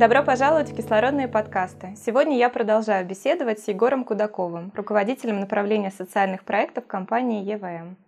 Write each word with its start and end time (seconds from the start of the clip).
Добро 0.00 0.22
пожаловать 0.22 0.70
в 0.72 0.74
кислородные 0.74 1.28
подкасты. 1.28 1.94
Сегодня 1.94 2.38
я 2.38 2.48
продолжаю 2.48 3.06
беседовать 3.06 3.58
с 3.58 3.68
Егором 3.68 4.06
Кудаковым, 4.06 4.72
руководителем 4.74 5.40
направления 5.40 5.90
социальных 5.90 6.44
проектов 6.44 6.86
компании 6.86 7.44
ЕВМ. 7.44 7.98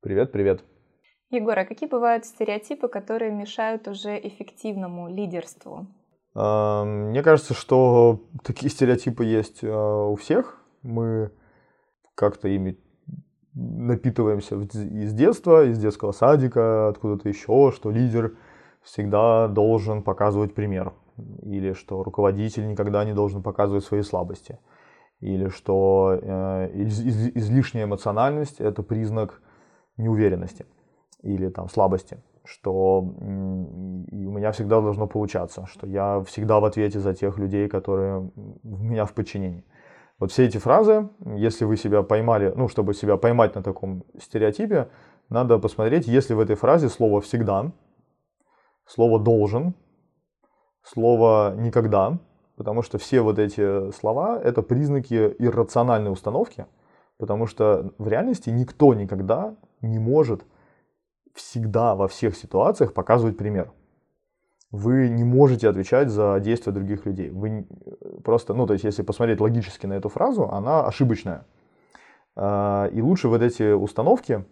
Привет, 0.00 0.32
привет. 0.32 0.64
Егор, 1.30 1.56
а 1.56 1.64
какие 1.64 1.88
бывают 1.88 2.24
стереотипы, 2.24 2.88
которые 2.88 3.30
мешают 3.30 3.86
уже 3.86 4.18
эффективному 4.18 5.08
лидерству? 5.08 5.86
А, 6.34 6.82
мне 6.84 7.22
кажется, 7.22 7.54
что 7.54 8.24
такие 8.42 8.68
стереотипы 8.68 9.24
есть 9.24 9.62
а, 9.62 10.08
у 10.08 10.16
всех. 10.16 10.60
Мы 10.82 11.30
как-то 12.16 12.48
ими 12.48 12.76
напитываемся 13.54 14.56
из 14.56 15.12
детства, 15.12 15.64
из 15.64 15.78
детского 15.78 16.10
садика, 16.10 16.88
откуда-то 16.88 17.28
еще, 17.28 17.70
что 17.72 17.92
лидер 17.92 18.36
всегда 18.82 19.46
должен 19.46 20.02
показывать 20.02 20.56
пример 20.56 20.92
или 21.42 21.72
что 21.72 22.02
руководитель 22.02 22.66
никогда 22.66 23.04
не 23.04 23.12
должен 23.12 23.42
показывать 23.42 23.84
свои 23.84 24.02
слабости, 24.02 24.58
или 25.20 25.48
что 25.48 26.18
э, 26.20 26.70
из, 26.74 27.00
из, 27.00 27.28
излишняя 27.36 27.84
эмоциональность 27.84 28.60
это 28.60 28.82
признак 28.82 29.42
неуверенности 29.96 30.66
или 31.22 31.48
там 31.48 31.68
слабости, 31.68 32.22
что 32.44 33.00
у 33.00 34.32
меня 34.32 34.52
всегда 34.52 34.80
должно 34.80 35.06
получаться, 35.06 35.66
что 35.66 35.86
я 35.86 36.22
всегда 36.26 36.60
в 36.60 36.64
ответе 36.64 36.98
за 36.98 37.14
тех 37.14 37.38
людей, 37.38 37.68
которые 37.68 38.30
у 38.34 38.76
меня 38.78 39.04
в 39.04 39.12
подчинении. 39.12 39.64
Вот 40.18 40.32
все 40.32 40.44
эти 40.44 40.58
фразы, 40.58 41.08
если 41.24 41.64
вы 41.64 41.76
себя 41.76 42.02
поймали, 42.02 42.52
ну, 42.54 42.68
чтобы 42.68 42.94
себя 42.94 43.16
поймать 43.16 43.54
на 43.54 43.62
таком 43.62 44.04
стереотипе, 44.18 44.88
надо 45.30 45.58
посмотреть, 45.58 46.08
если 46.08 46.34
в 46.34 46.40
этой 46.40 46.56
фразе 46.56 46.88
слово 46.88 47.20
«всегда», 47.20 47.72
слово 48.84 49.18
«должен», 49.18 49.74
слово 50.82 51.54
«никогда», 51.56 52.18
потому 52.56 52.82
что 52.82 52.98
все 52.98 53.20
вот 53.20 53.38
эти 53.38 53.90
слова— 53.92 54.40
это 54.44 54.62
признаки 54.62 55.34
иррациональной 55.38 56.12
установки, 56.12 56.66
потому 57.18 57.46
что 57.46 57.92
в 57.98 58.08
реальности 58.08 58.50
никто 58.50 58.94
никогда 58.94 59.54
не 59.80 59.98
может 59.98 60.44
всегда 61.34 61.94
во 61.94 62.08
всех 62.08 62.36
ситуациях 62.36 62.92
показывать 62.92 63.36
пример. 63.36 63.72
Вы 64.70 65.08
не 65.08 65.24
можете 65.24 65.68
отвечать 65.68 66.10
за 66.10 66.38
действия 66.38 66.72
других 66.72 67.04
людей. 67.04 67.30
Вы 67.30 67.66
просто, 68.22 68.54
ну, 68.54 68.66
то 68.66 68.74
есть, 68.74 68.84
если 68.84 69.02
посмотреть 69.02 69.40
логически 69.40 69.86
на 69.86 69.94
эту 69.94 70.08
фразу, 70.08 70.48
она 70.50 70.86
ошибочная. 70.86 71.44
А, 72.36 72.86
и 72.92 73.02
лучше 73.02 73.28
вот 73.28 73.42
эти 73.42 73.72
установки 73.72 74.44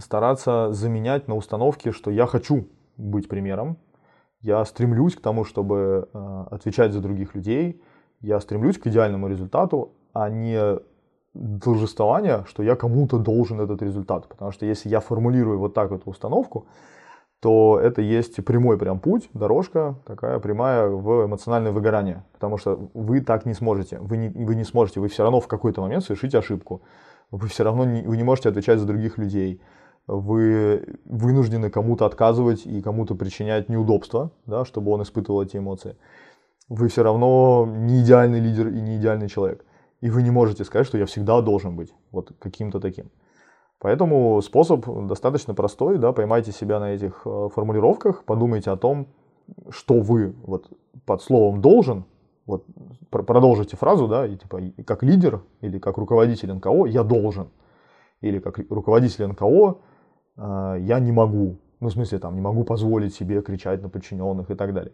стараться 0.00 0.72
заменять 0.72 1.28
на 1.28 1.36
установки, 1.36 1.92
что 1.92 2.10
я 2.10 2.26
хочу 2.26 2.68
быть 2.96 3.28
примером, 3.28 3.78
я 4.44 4.62
стремлюсь 4.66 5.16
к 5.16 5.20
тому, 5.20 5.44
чтобы 5.44 6.08
э, 6.12 6.44
отвечать 6.50 6.92
за 6.92 7.00
других 7.00 7.34
людей, 7.34 7.80
я 8.20 8.40
стремлюсь 8.40 8.78
к 8.78 8.86
идеальному 8.86 9.26
результату, 9.26 9.92
а 10.12 10.28
не 10.28 10.78
должествование, 11.32 12.44
что 12.46 12.62
я 12.62 12.76
кому-то 12.76 13.18
должен 13.18 13.60
этот 13.60 13.80
результат. 13.82 14.28
Потому 14.28 14.52
что 14.52 14.66
если 14.66 14.90
я 14.90 15.00
формулирую 15.00 15.58
вот 15.58 15.72
так 15.72 15.92
эту 15.92 16.10
установку, 16.10 16.66
то 17.40 17.80
это 17.82 18.02
есть 18.02 18.44
прямой 18.44 18.76
прям 18.78 19.00
путь, 19.00 19.30
дорожка 19.32 19.94
такая 20.04 20.38
прямая 20.38 20.88
в 20.88 21.24
эмоциональное 21.24 21.72
выгорание. 21.72 22.22
Потому 22.34 22.58
что 22.58 22.90
вы 22.92 23.22
так 23.22 23.46
не 23.46 23.54
сможете. 23.54 23.98
Вы 23.98 24.18
не, 24.18 24.28
вы 24.28 24.54
не 24.54 24.64
сможете, 24.64 25.00
вы 25.00 25.08
все 25.08 25.22
равно 25.22 25.40
в 25.40 25.48
какой-то 25.48 25.80
момент 25.80 26.04
совершите 26.04 26.38
ошибку. 26.38 26.82
Вы 27.30 27.48
все 27.48 27.64
равно 27.64 27.86
не, 27.86 28.02
вы 28.02 28.18
не 28.18 28.24
можете 28.24 28.50
отвечать 28.50 28.78
за 28.78 28.86
других 28.86 29.16
людей 29.16 29.62
вы 30.06 30.98
вынуждены 31.04 31.70
кому-то 31.70 32.06
отказывать 32.06 32.66
и 32.66 32.82
кому-то 32.82 33.14
причинять 33.14 33.68
неудобства, 33.68 34.30
да, 34.46 34.64
чтобы 34.64 34.90
он 34.92 35.02
испытывал 35.02 35.42
эти 35.42 35.56
эмоции. 35.56 35.96
Вы 36.68 36.88
все 36.88 37.02
равно 37.02 37.66
не 37.66 38.02
идеальный 38.02 38.40
лидер 38.40 38.68
и 38.68 38.80
не 38.80 38.96
идеальный 38.96 39.28
человек. 39.28 39.64
И 40.00 40.10
вы 40.10 40.22
не 40.22 40.30
можете 40.30 40.64
сказать, 40.64 40.86
что 40.86 40.98
я 40.98 41.06
всегда 41.06 41.40
должен 41.40 41.76
быть 41.76 41.94
вот 42.10 42.32
каким-то 42.38 42.80
таким. 42.80 43.10
Поэтому 43.78 44.40
способ 44.42 44.86
достаточно 45.06 45.54
простой, 45.54 45.98
да, 45.98 46.12
поймайте 46.12 46.52
себя 46.52 46.80
на 46.80 46.94
этих 46.94 47.22
э, 47.26 47.48
формулировках, 47.54 48.24
подумайте 48.24 48.70
о 48.70 48.76
том, 48.76 49.08
что 49.68 50.00
вы 50.00 50.34
вот 50.46 50.70
под 51.04 51.22
словом 51.22 51.60
должен, 51.60 52.04
вот 52.46 52.64
продолжите 53.10 53.76
фразу, 53.76 54.08
да, 54.08 54.26
и 54.26 54.36
типа 54.36 54.60
как 54.86 55.02
лидер 55.02 55.42
или 55.60 55.78
как 55.78 55.98
руководитель 55.98 56.52
НКО 56.52 56.86
я 56.86 57.02
должен, 57.02 57.48
или 58.20 58.38
как 58.38 58.58
руководитель 58.70 59.26
НКО 59.26 59.78
а, 60.36 60.76
я 60.76 61.00
не 61.00 61.12
могу, 61.12 61.58
ну, 61.80 61.88
в 61.88 61.92
смысле, 61.92 62.18
там, 62.18 62.34
не 62.34 62.40
могу 62.40 62.64
позволить 62.64 63.14
себе 63.14 63.42
кричать 63.42 63.82
на 63.82 63.88
подчиненных 63.88 64.50
и 64.50 64.54
так 64.54 64.74
далее. 64.74 64.92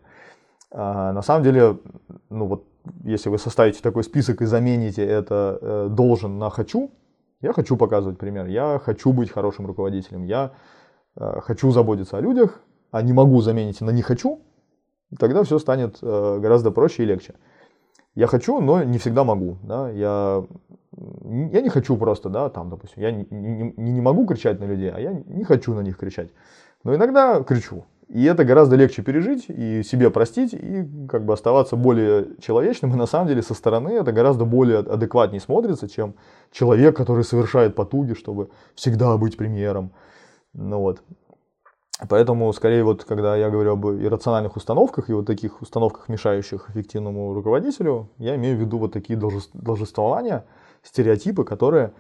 А, 0.71 1.13
на 1.13 1.23
самом 1.23 1.45
деле, 1.45 1.79
ну, 2.29 2.47
вот, 2.47 2.65
если 3.05 3.29
вы 3.29 3.39
составите 3.39 3.81
такой 3.83 4.05
список 4.05 4.43
и 4.43 4.47
замените 4.47 5.05
это 5.05 5.59
э, 5.61 5.89
должен 5.91 6.39
на 6.39 6.49
хочу, 6.49 6.91
я 7.41 7.53
хочу 7.53 7.77
показывать 7.77 8.19
пример, 8.19 8.47
я 8.47 8.81
хочу 8.83 9.13
быть 9.13 9.31
хорошим 9.31 9.67
руководителем, 9.67 10.25
я 10.25 10.53
э, 11.17 11.41
хочу 11.41 11.71
заботиться 11.71 12.17
о 12.17 12.21
людях, 12.21 12.63
а 12.91 13.03
не 13.03 13.13
могу 13.13 13.41
заменить 13.41 13.81
на 13.81 13.91
не 13.91 14.03
хочу, 14.03 14.41
тогда 15.19 15.43
все 15.43 15.59
станет 15.59 15.99
э, 16.03 16.39
гораздо 16.41 16.71
проще 16.71 17.03
и 17.03 17.07
легче. 17.07 17.35
Я 18.15 18.27
хочу, 18.27 18.61
но 18.61 18.83
не 18.83 18.99
всегда 18.99 19.25
могу. 19.25 19.59
Да? 19.63 19.91
Я 19.91 20.45
я 21.25 21.61
не 21.61 21.69
хочу 21.69 21.97
просто, 21.97 22.29
да, 22.29 22.49
там, 22.49 22.69
допустим, 22.69 23.03
я 23.03 23.11
не, 23.11 23.27
не, 23.31 23.73
не 23.77 24.01
могу 24.01 24.27
кричать 24.27 24.61
на 24.61 24.65
людей, 24.65 24.91
а 24.91 25.01
я 25.01 25.13
не 25.13 25.45
хочу 25.45 25.75
на 25.75 25.81
них 25.81 25.97
кричать. 25.97 26.29
Но 26.85 26.95
иногда 26.95 27.43
кричу. 27.43 27.85
И 28.09 28.25
это 28.25 28.45
гораздо 28.45 28.77
легче 28.77 29.03
пережить 29.03 29.45
и 29.49 29.83
себе 29.83 30.11
простить, 30.11 30.53
и 30.53 30.85
как 31.09 31.25
бы 31.25 31.33
оставаться 31.33 31.77
более 31.77 32.27
человечным. 32.41 32.93
И 32.93 32.97
на 32.97 33.07
самом 33.07 33.29
деле 33.29 33.43
со 33.43 33.55
стороны 33.55 33.91
это 33.91 34.13
гораздо 34.13 34.45
более 34.45 34.79
адекватнее 34.79 35.41
смотрится, 35.41 35.89
чем 35.89 36.15
человек, 36.51 36.97
который 36.97 37.25
совершает 37.25 37.75
потуги, 37.77 38.15
чтобы 38.15 38.51
всегда 38.75 39.17
быть 39.17 39.37
премьером. 39.37 39.93
Ну 40.53 40.81
вот. 40.81 41.03
Поэтому, 42.09 42.53
скорее, 42.53 42.83
вот 42.83 43.05
когда 43.05 43.37
я 43.37 43.49
говорю 43.49 43.73
об 43.73 43.87
иррациональных 43.87 44.57
установках 44.57 45.09
и 45.09 45.13
вот 45.13 45.27
таких 45.27 45.63
установках, 45.63 46.09
мешающих 46.09 46.69
эффективному 46.71 47.33
руководителю, 47.35 48.09
я 48.19 48.35
имею 48.37 48.57
в 48.57 48.61
виду 48.61 48.79
вот 48.79 48.93
такие 48.93 49.19
должествования– 49.19 50.45
стереотипы, 50.83 51.45
которые 51.45 51.93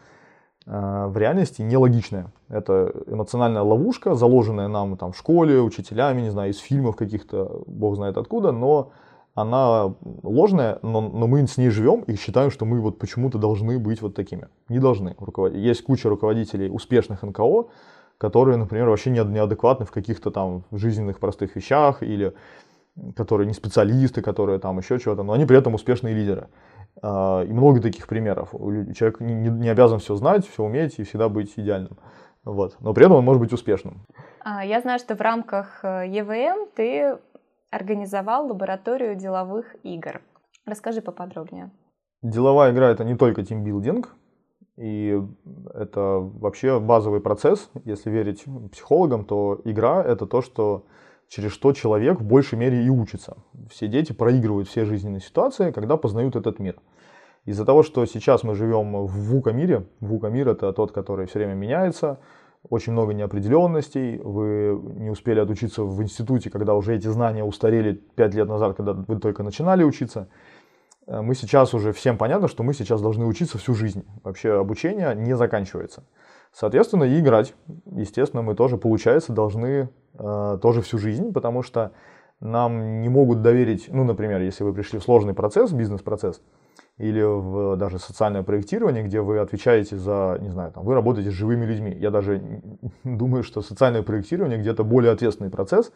э, 0.67 1.07
в 1.07 1.17
реальности 1.17 1.63
нелогичные. 1.63 2.33
Это 2.49 2.93
эмоциональная 3.07 3.63
ловушка, 3.63 4.15
заложенная 4.15 4.69
нам 4.69 4.97
там 4.97 5.13
в 5.13 5.19
школе, 5.19 5.61
учителями, 5.61 6.23
не 6.23 6.31
знаю, 6.31 6.51
из 6.51 6.59
фильмов 6.59 6.97
каких-то, 6.97 7.63
бог 7.67 7.97
знает 7.97 8.17
откуда, 8.17 8.53
но 8.53 8.93
она 9.35 9.95
ложная, 10.23 10.79
но, 10.83 11.01
но 11.01 11.27
мы 11.27 11.47
с 11.47 11.57
ней 11.57 11.71
живем 11.71 12.03
и 12.03 12.17
считаем, 12.17 12.51
что 12.51 12.65
мы 12.65 12.81
вот 12.81 12.99
почему-то 12.99 13.39
должны 13.39 13.79
быть 13.79 14.03
вот 14.03 14.15
такими. 14.15 14.49
Не 14.69 14.79
должны. 14.79 15.17
Есть 15.53 15.85
куча 15.85 16.09
руководителей 16.09 16.69
успешных 16.69 17.23
НКО, 17.23 17.69
которые, 18.19 18.57
например, 18.57 18.89
вообще 18.89 19.11
неадекватны 19.11 19.87
в 19.87 19.91
каких-то 19.91 20.31
там 20.31 20.65
жизненных 20.73 21.21
простых 21.21 21.57
вещах 21.57 22.03
или 22.03 22.35
которые 23.17 23.47
не 23.47 23.55
специалисты, 23.55 24.21
которые 24.21 24.59
там 24.59 24.79
еще 24.79 24.99
чего-то, 24.99 25.23
но 25.23 25.33
они 25.33 25.47
при 25.47 25.57
этом 25.57 25.75
успешные 25.75 26.15
лидеры. 26.15 26.49
А, 27.03 27.43
и 27.43 27.53
много 27.53 27.81
таких 27.81 28.07
примеров. 28.07 28.51
Человек 28.95 29.21
не, 29.21 29.69
обязан 29.69 29.99
все 29.99 30.15
знать, 30.17 30.47
все 30.47 30.63
уметь 30.63 30.99
и 30.99 31.05
всегда 31.05 31.29
быть 31.29 31.53
идеальным. 31.57 31.99
Вот. 32.45 32.77
Но 32.81 32.95
при 32.95 33.05
этом 33.05 33.19
он 33.19 33.25
может 33.25 33.41
быть 33.41 33.53
успешным. 33.53 34.07
А, 34.41 34.65
я 34.65 34.81
знаю, 34.81 34.99
что 34.99 35.15
в 35.15 35.21
рамках 35.21 35.85
э, 35.85 36.07
ЕВМ 36.09 36.69
ты 36.75 37.19
организовал 37.71 38.49
лабораторию 38.49 39.15
деловых 39.15 39.77
игр. 39.83 40.23
Расскажи 40.67 41.03
поподробнее. 41.03 41.71
Деловая 42.23 42.73
игра 42.73 42.91
это 42.91 43.05
не 43.05 43.17
только 43.17 43.45
тимбилдинг, 43.45 44.15
и 44.77 45.23
это 45.75 46.19
вообще 46.19 46.81
базовый 46.81 47.21
процесс. 47.21 47.71
Если 47.85 48.11
верить 48.11 48.45
психологам, 48.73 49.25
то 49.25 49.61
игра 49.65 50.03
это 50.03 50.27
то, 50.27 50.43
что 50.43 50.87
через 51.31 51.53
что 51.53 51.73
человек 51.73 52.21
в 52.21 52.25
большей 52.25 52.59
мере 52.59 52.85
и 52.85 52.91
учится. 52.91 53.37
Все 53.71 53.87
дети 53.87 54.13
проигрывают 54.13 54.69
все 54.69 54.85
жизненные 54.85 55.21
ситуации, 55.21 55.71
когда 55.71 55.97
познают 55.97 56.35
этот 56.35 56.59
мир. 56.59 56.77
Из-за 57.47 57.65
того, 57.65 57.83
что 57.85 58.05
сейчас 58.05 58.43
мы 58.43 58.55
живем 58.55 59.07
в 59.07 59.31
ВУКа 59.31 59.53
мире, 59.53 59.87
ВУКа 60.01 60.27
мир 60.27 60.49
это 60.49 60.73
тот, 60.73 60.93
который 60.93 61.27
все 61.27 61.39
время 61.39 61.55
меняется, 61.55 62.19
очень 62.69 62.93
много 62.93 63.15
неопределенностей, 63.15 64.19
вы 64.19 64.79
не 64.97 65.09
успели 65.09 65.39
отучиться 65.39 65.85
в 65.85 66.03
институте, 66.03 66.51
когда 66.51 66.75
уже 66.75 66.97
эти 66.97 67.07
знания 67.07 67.45
устарели 67.45 67.93
5 67.93 68.35
лет 68.35 68.49
назад, 68.49 68.77
когда 68.77 68.93
вы 68.93 69.19
только 69.19 69.43
начинали 69.43 69.85
учиться. 69.85 70.29
Э, 71.07 71.23
мы 71.23 71.35
сейчас 71.35 71.73
уже 71.73 71.93
всем 71.93 72.19
понятно, 72.19 72.49
что 72.49 72.65
мы 72.65 72.75
сейчас 72.75 73.01
должны 73.01 73.25
учиться 73.25 73.57
всю 73.57 73.75
жизнь. 73.75 74.05
Вообще 74.25 74.59
обучение 74.59 75.15
не 75.15 75.35
заканчивается. 75.37 76.05
Соответственно, 76.53 77.05
и 77.05 77.21
играть, 77.21 77.55
естественно, 77.87 78.43
мы 78.43 78.55
тоже, 78.55 78.77
получается, 78.77 79.33
должны 79.33 79.89
э, 80.15 80.59
тоже 80.61 80.83
всю 80.83 80.99
жизнь, 80.99 81.33
потому 81.33 81.63
что 81.63 81.93
нам 82.41 83.03
не 83.03 83.09
могут 83.09 83.43
доверить, 83.43 83.89
ну, 83.93 84.05
например, 84.05 84.41
если 84.41 84.65
вы 84.65 84.73
пришли 84.73 84.99
в 84.99 85.03
сложный 85.03 85.35
процесс, 85.35 85.73
бизнес-процесс, 85.73 86.43
или 86.99 87.23
в 87.23 87.77
даже 87.77 87.99
социальное 87.99 88.43
проектирование, 88.43 89.03
где 89.03 89.21
вы 89.21 89.39
отвечаете 89.39 89.97
за, 89.97 90.39
не 90.41 90.51
знаю, 90.51 90.73
там, 90.73 90.85
вы 90.85 90.95
работаете 90.95 91.31
с 91.31 91.35
живыми 91.35 91.65
людьми. 91.65 91.97
Я 91.99 92.11
даже 92.11 92.43
думаю, 93.05 93.43
что 93.43 93.63
социальное 93.63 94.03
проектирование 94.03 94.59
где-то 94.59 94.85
более 94.85 95.13
ответственный 95.13 95.51
процесс, 95.51 95.93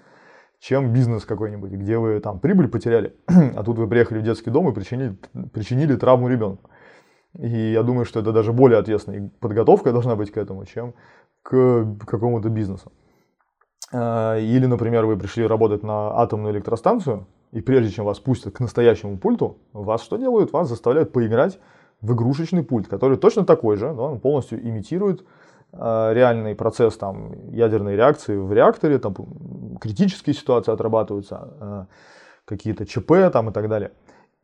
чем 0.61 0.93
бизнес 0.93 1.25
какой-нибудь, 1.25 1.73
где 1.73 1.99
вы 1.99 2.21
там 2.21 2.39
прибыль 2.39 2.69
потеряли, 2.69 3.15
а 3.27 3.63
тут 3.63 3.79
вы 3.79 3.87
приехали 3.87 4.21
в 4.21 4.23
детский 4.23 4.51
дом 4.51 4.71
и 4.71 4.73
причинили, 4.73 5.17
причинили 5.53 5.97
травму 5.97 6.29
ребенку. 6.29 6.71
И 7.39 7.73
я 7.73 7.83
думаю, 7.83 8.05
что 8.05 8.21
это 8.21 8.33
даже 8.33 8.53
более 8.53 8.79
ответственная 8.79 9.31
подготовка 9.41 9.93
должна 9.93 10.15
быть 10.17 10.31
к 10.31 10.37
этому, 10.37 10.65
чем 10.67 10.95
к 11.43 11.97
какому-то 12.07 12.49
бизнесу. 12.49 12.93
А, 13.93 14.39
или, 14.39 14.67
например, 14.67 15.07
вы 15.07 15.17
пришли 15.17 15.47
работать 15.47 15.83
на 15.83 16.19
атомную 16.21 16.55
электростанцию, 16.55 17.27
и 17.53 17.61
прежде 17.61 17.91
чем 17.91 18.05
вас 18.05 18.19
пустят 18.19 18.55
к 18.55 18.61
настоящему 18.61 19.19
пульту, 19.19 19.59
вас 19.73 20.03
что 20.03 20.17
делают? 20.17 20.53
Вас 20.53 20.69
заставляют 20.69 21.13
поиграть 21.13 21.59
в 22.01 22.13
игрушечный 22.13 22.63
пульт, 22.63 22.89
который 22.89 23.17
точно 23.17 23.45
такой 23.45 23.77
же, 23.77 23.87
да, 23.95 24.03
он 24.03 24.21
полностью 24.21 24.61
имитирует 24.61 25.25
э, 25.73 26.11
реальный 26.13 26.55
процесс 26.55 26.97
там, 26.97 27.51
ядерной 27.51 27.97
реакции 27.97 28.37
в 28.37 28.53
реакторе, 28.53 28.99
там 28.99 29.15
критические 29.81 30.35
ситуации 30.35 30.73
отрабатываются, 30.73 31.55
э, 31.61 31.85
какие-то 32.45 32.87
ЧП 32.87 33.31
там, 33.33 33.51
и 33.51 33.53
так 33.53 33.69
далее. 33.69 33.93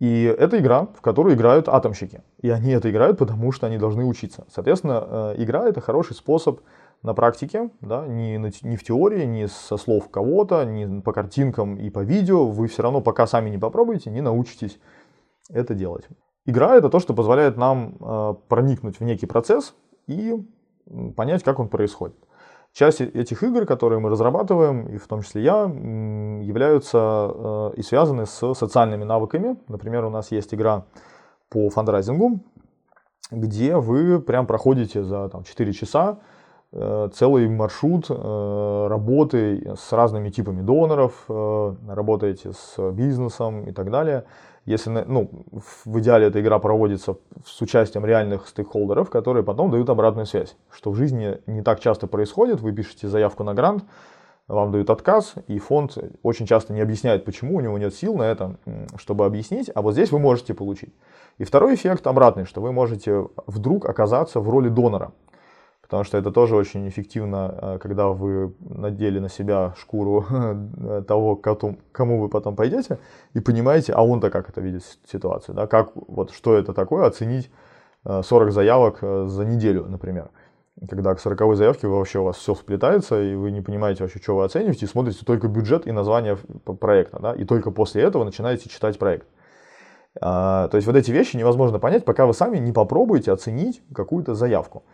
И 0.01 0.23
это 0.25 0.59
игра, 0.59 0.87
в 0.97 1.03
которую 1.03 1.35
играют 1.35 1.69
атомщики. 1.69 2.23
И 2.41 2.49
они 2.49 2.71
это 2.73 2.91
играют, 2.91 3.19
потому 3.19 3.53
что 3.53 3.67
они 3.67 3.77
должны 3.77 4.05
учиться. 4.05 4.47
Соответственно, 4.51 5.07
э, 5.07 5.35
игра 5.43 5.69
это 5.69 5.83
хороший 5.83 6.17
способ 6.17 6.61
на 7.03 7.13
практике, 7.13 7.71
да, 7.83 8.07
не, 8.07 8.37
не 8.37 8.77
в 8.77 8.83
теории, 8.83 9.25
не 9.25 9.47
со 9.47 9.77
слов 9.77 10.11
кого-то, 10.11 10.65
не 10.65 11.03
по 11.03 11.13
картинкам 11.13 11.77
и 11.77 11.91
по 11.91 12.01
видео. 12.01 12.47
Вы 12.47 12.67
все 12.69 12.83
равно, 12.83 13.03
пока 13.03 13.27
сами 13.27 13.51
не 13.51 13.59
попробуете, 13.59 14.11
не 14.11 14.23
научитесь 14.23 14.81
это 15.51 15.75
делать. 15.75 16.09
Игра 16.47 16.77
это 16.77 16.89
то, 16.89 16.99
что 16.99 17.13
позволяет 17.13 17.59
нам 17.59 17.97
э, 18.01 18.35
проникнуть 18.49 19.01
в 19.01 19.05
некий 19.05 19.27
процесс 19.27 19.75
и 20.07 20.35
понять, 21.15 21.43
как 21.43 21.59
он 21.59 21.69
происходит. 21.69 22.17
Часть 22.73 23.01
этих 23.01 23.43
игр, 23.43 23.67
которые 23.67 23.99
мы 23.99 24.11
разрабатываем, 24.11 24.87
и 24.87 24.97
в 24.97 25.07
том 25.09 25.23
числе 25.23 25.43
я, 25.43 25.65
являются 25.65 26.99
э, 26.99 27.71
и 27.77 27.83
связаны 27.83 28.27
с 28.27 28.55
социальными 28.55 29.03
навыками. 29.03 29.57
Например, 29.67 30.05
у 30.05 30.11
нас 30.11 30.31
есть 30.31 30.55
игра 30.55 30.85
по 31.49 31.69
фандрайзингу, 31.69 32.41
где 33.33 33.77
вы 33.77 34.21
прям 34.21 34.47
проходите 34.47 35.03
за 35.03 35.29
там, 35.29 35.43
4 35.43 35.73
часа 35.73 36.21
э, 36.73 37.09
целый 37.13 37.49
маршрут 37.49 38.07
э, 38.09 38.87
работы 38.89 39.75
с 39.77 39.93
разными 39.93 40.31
типами 40.31 40.63
доноров, 40.63 41.25
работаете 41.29 42.53
с 42.53 42.93
бизнесом 42.93 43.65
и 43.65 43.73
так 43.73 43.91
далее 43.91 44.25
если, 44.67 45.05
ну, 45.07 45.31
в 45.85 45.99
идеале 46.01 46.27
эта 46.27 46.41
игра 46.41 46.59
проводится 46.59 47.17
с 47.45 47.61
участием 47.61 48.05
реальных 48.05 48.47
стейкхолдеров, 48.49 49.11
которые 49.11 49.43
потом 49.43 49.71
дают 49.71 49.89
обратную 49.89 50.27
связь, 50.27 50.57
что 50.71 50.91
в 50.91 50.97
жизни 50.97 51.39
не 51.47 51.63
так 51.63 51.81
часто 51.81 52.07
происходит, 52.07 52.61
вы 52.61 52.73
пишете 52.73 53.09
заявку 53.09 53.43
на 53.45 53.55
грант, 53.55 53.85
вам 54.49 54.73
дают 54.73 54.91
отказ, 54.91 55.35
и 55.47 55.59
фонд 55.59 55.97
очень 56.23 56.47
часто 56.47 56.73
не 56.73 56.81
объясняет, 56.81 57.25
почему 57.25 57.57
у 57.57 57.61
него 57.61 57.79
нет 57.79 57.95
сил 57.95 58.17
на 58.17 58.25
это, 58.25 58.57
чтобы 58.97 59.25
объяснить, 59.25 59.71
а 59.75 59.81
вот 59.81 59.93
здесь 59.93 60.11
вы 60.11 60.19
можете 60.19 60.55
получить. 60.55 60.93
И 61.39 61.45
второй 61.45 61.75
эффект 61.75 62.07
обратный, 62.07 62.45
что 62.45 62.61
вы 62.61 62.73
можете 62.73 63.29
вдруг 63.47 63.89
оказаться 63.89 64.41
в 64.41 64.51
роли 64.51 64.69
донора 64.69 65.13
потому 65.91 66.05
что 66.05 66.17
это 66.19 66.31
тоже 66.31 66.55
очень 66.55 66.89
эффективно, 66.89 67.59
э, 67.61 67.79
когда 67.81 68.09
вы 68.11 68.55
надели 68.61 69.19
на 69.19 69.29
себя 69.29 69.75
шкуру 69.77 70.25
того, 71.09 71.35
кому 71.35 72.21
вы 72.21 72.29
потом 72.29 72.55
пойдете, 72.55 72.99
и 73.35 73.41
понимаете, 73.41 73.93
а 73.93 74.03
он-то 74.05 74.31
как 74.31 74.49
это 74.49 74.61
видит 74.61 74.85
ситуацию, 75.11 75.57
да, 75.57 75.67
как, 75.67 75.91
вот 75.95 76.31
что 76.31 76.55
это 76.55 76.73
такое, 76.75 77.07
оценить 77.07 77.51
40 78.05 78.49
э, 78.49 78.51
заявок 78.53 78.99
э, 79.03 79.27
за 79.27 79.45
неделю, 79.45 79.87
например. 79.87 80.31
Когда 80.89 81.13
к 81.13 81.21
40 81.21 81.57
заявке 81.57 81.89
вообще 81.89 82.21
у 82.21 82.25
вас 82.25 82.37
все 82.37 82.55
сплетается, 82.55 83.21
и 83.21 83.35
вы 83.35 83.51
не 83.51 83.61
понимаете 83.61 84.05
вообще, 84.05 84.21
что 84.21 84.37
вы 84.37 84.45
оцениваете, 84.45 84.87
и 84.87 84.89
смотрите 84.89 85.25
только 85.27 85.49
бюджет 85.49 85.89
и 85.89 85.93
название 85.93 86.39
проекта, 86.65 87.19
да, 87.19 87.33
и 87.35 87.45
только 87.45 87.73
после 87.73 88.03
этого 88.03 88.23
начинаете 88.23 88.71
читать 88.71 88.97
проект. 88.97 89.27
А, 90.21 90.69
то 90.69 90.77
есть 90.77 90.87
вот 90.87 90.97
эти 90.97 91.11
вещи 91.11 91.37
невозможно 91.37 91.81
понять, 91.81 92.05
пока 92.05 92.27
вы 92.27 92.33
сами 92.33 92.59
не 92.59 92.73
попробуете 92.73 93.33
оценить 93.33 93.83
какую-то 93.93 94.35
заявку. 94.35 94.85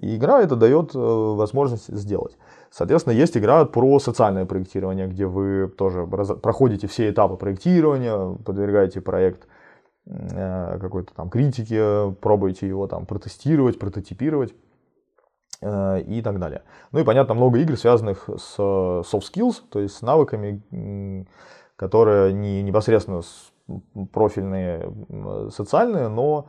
И 0.00 0.16
игра 0.16 0.42
это 0.42 0.56
дает 0.56 0.94
э, 0.94 0.98
возможность 0.98 1.86
сделать. 1.94 2.36
Соответственно, 2.70 3.14
есть 3.14 3.36
игра 3.36 3.64
про 3.64 4.00
социальное 4.00 4.44
проектирование, 4.44 5.06
где 5.06 5.26
вы 5.26 5.68
тоже 5.68 6.04
проходите 6.06 6.88
все 6.88 7.10
этапы 7.10 7.36
проектирования, 7.36 8.36
подвергаете 8.44 9.00
проект 9.00 9.46
э, 10.06 10.78
какой-то 10.80 11.14
там 11.14 11.30
критике, 11.30 12.12
пробуете 12.20 12.66
его 12.66 12.88
там 12.88 13.06
протестировать, 13.06 13.78
прототипировать 13.78 14.52
э, 15.60 16.00
и 16.02 16.22
так 16.22 16.40
далее. 16.40 16.62
Ну 16.90 16.98
и 16.98 17.04
понятно, 17.04 17.34
много 17.34 17.60
игр, 17.60 17.76
связанных 17.76 18.28
с 18.36 18.58
soft 18.58 19.22
skills, 19.32 19.62
то 19.70 19.78
есть 19.78 19.94
с 19.94 20.02
навыками, 20.02 21.28
которые 21.76 22.32
не 22.32 22.62
непосредственно 22.62 23.22
профильные 24.12 24.92
социальные, 25.50 26.08
но 26.08 26.48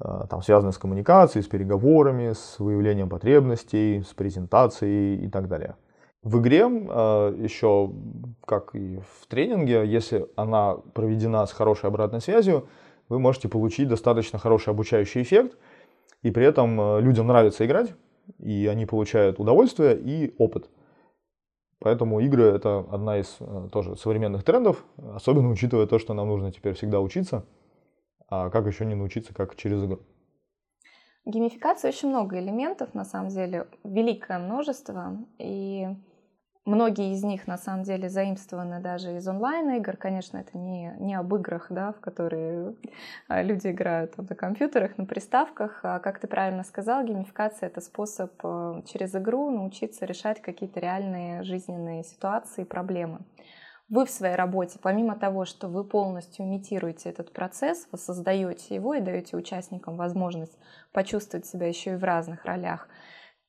там, 0.00 0.42
связанные 0.42 0.72
с 0.72 0.78
коммуникацией, 0.78 1.42
с 1.42 1.48
переговорами, 1.48 2.32
с 2.32 2.58
выявлением 2.58 3.08
потребностей, 3.08 4.02
с 4.02 4.14
презентацией 4.14 5.24
и 5.24 5.28
так 5.28 5.48
далее. 5.48 5.74
В 6.22 6.40
игре 6.40 6.66
э, 6.68 7.36
еще, 7.38 7.92
как 8.44 8.74
и 8.74 8.98
в 8.98 9.26
тренинге, 9.28 9.86
если 9.86 10.28
она 10.36 10.74
проведена 10.94 11.46
с 11.46 11.52
хорошей 11.52 11.86
обратной 11.86 12.20
связью, 12.20 12.68
вы 13.08 13.18
можете 13.18 13.48
получить 13.48 13.88
достаточно 13.88 14.38
хороший 14.38 14.70
обучающий 14.70 15.22
эффект, 15.22 15.56
и 16.22 16.30
при 16.30 16.44
этом 16.44 16.80
э, 16.80 17.00
людям 17.00 17.28
нравится 17.28 17.64
играть, 17.64 17.94
и 18.38 18.66
они 18.66 18.84
получают 18.84 19.40
удовольствие 19.40 19.98
и 19.98 20.34
опыт. 20.38 20.68
Поэтому 21.80 22.18
игры 22.20 22.44
это 22.44 22.84
одна 22.90 23.18
из 23.18 23.38
тоже 23.70 23.96
современных 23.96 24.42
трендов, 24.42 24.84
особенно 25.14 25.48
учитывая 25.48 25.86
то, 25.86 26.00
что 26.00 26.12
нам 26.12 26.26
нужно 26.26 26.50
теперь 26.52 26.74
всегда 26.74 27.00
учиться– 27.00 27.44
а 28.28 28.50
как 28.50 28.66
еще 28.66 28.84
не 28.84 28.94
научиться, 28.94 29.34
как 29.34 29.56
через 29.56 29.82
игру? 29.82 30.00
Геймификации 31.24 31.88
очень 31.88 32.08
много 32.08 32.38
элементов, 32.38 32.94
на 32.94 33.04
самом 33.04 33.28
деле, 33.28 33.66
великое 33.84 34.38
множество, 34.38 35.18
и 35.38 35.88
многие 36.64 37.12
из 37.12 37.22
них, 37.22 37.46
на 37.46 37.58
самом 37.58 37.82
деле, 37.82 38.08
заимствованы 38.08 38.80
даже 38.80 39.16
из 39.16 39.28
онлайн-игр. 39.28 39.96
Конечно, 39.98 40.38
это 40.38 40.56
не, 40.56 40.94
не 40.98 41.14
об 41.14 41.34
играх, 41.34 41.66
да, 41.68 41.92
в 41.92 42.00
которые 42.00 42.76
а, 43.28 43.42
люди 43.42 43.68
играют 43.68 44.16
на 44.16 44.34
компьютерах, 44.34 44.96
на 44.96 45.04
приставках. 45.04 45.80
А, 45.82 45.98
как 45.98 46.18
ты 46.18 46.26
правильно 46.26 46.64
сказал, 46.64 47.04
геймификация— 47.04 47.66
это 47.68 47.82
способ 47.82 48.32
э, 48.42 48.82
через 48.86 49.14
игру 49.14 49.50
научиться 49.50 50.06
решать 50.06 50.40
какие-то 50.40 50.80
реальные 50.80 51.42
жизненные 51.42 52.04
ситуации, 52.04 52.64
проблемы 52.64 53.20
вы 53.88 54.04
в 54.04 54.10
своей 54.10 54.34
работе, 54.34 54.78
помимо 54.80 55.16
того, 55.16 55.44
что 55.44 55.68
вы 55.68 55.84
полностью 55.84 56.44
имитируете 56.44 57.08
этот 57.08 57.32
процесс, 57.32 57.88
вы 57.90 57.98
создаете 57.98 58.74
его 58.74 58.94
и 58.94 59.00
даете 59.00 59.36
участникам 59.36 59.96
возможность 59.96 60.58
почувствовать 60.92 61.46
себя 61.46 61.68
еще 61.68 61.92
и 61.94 61.96
в 61.96 62.04
разных 62.04 62.44
ролях, 62.44 62.88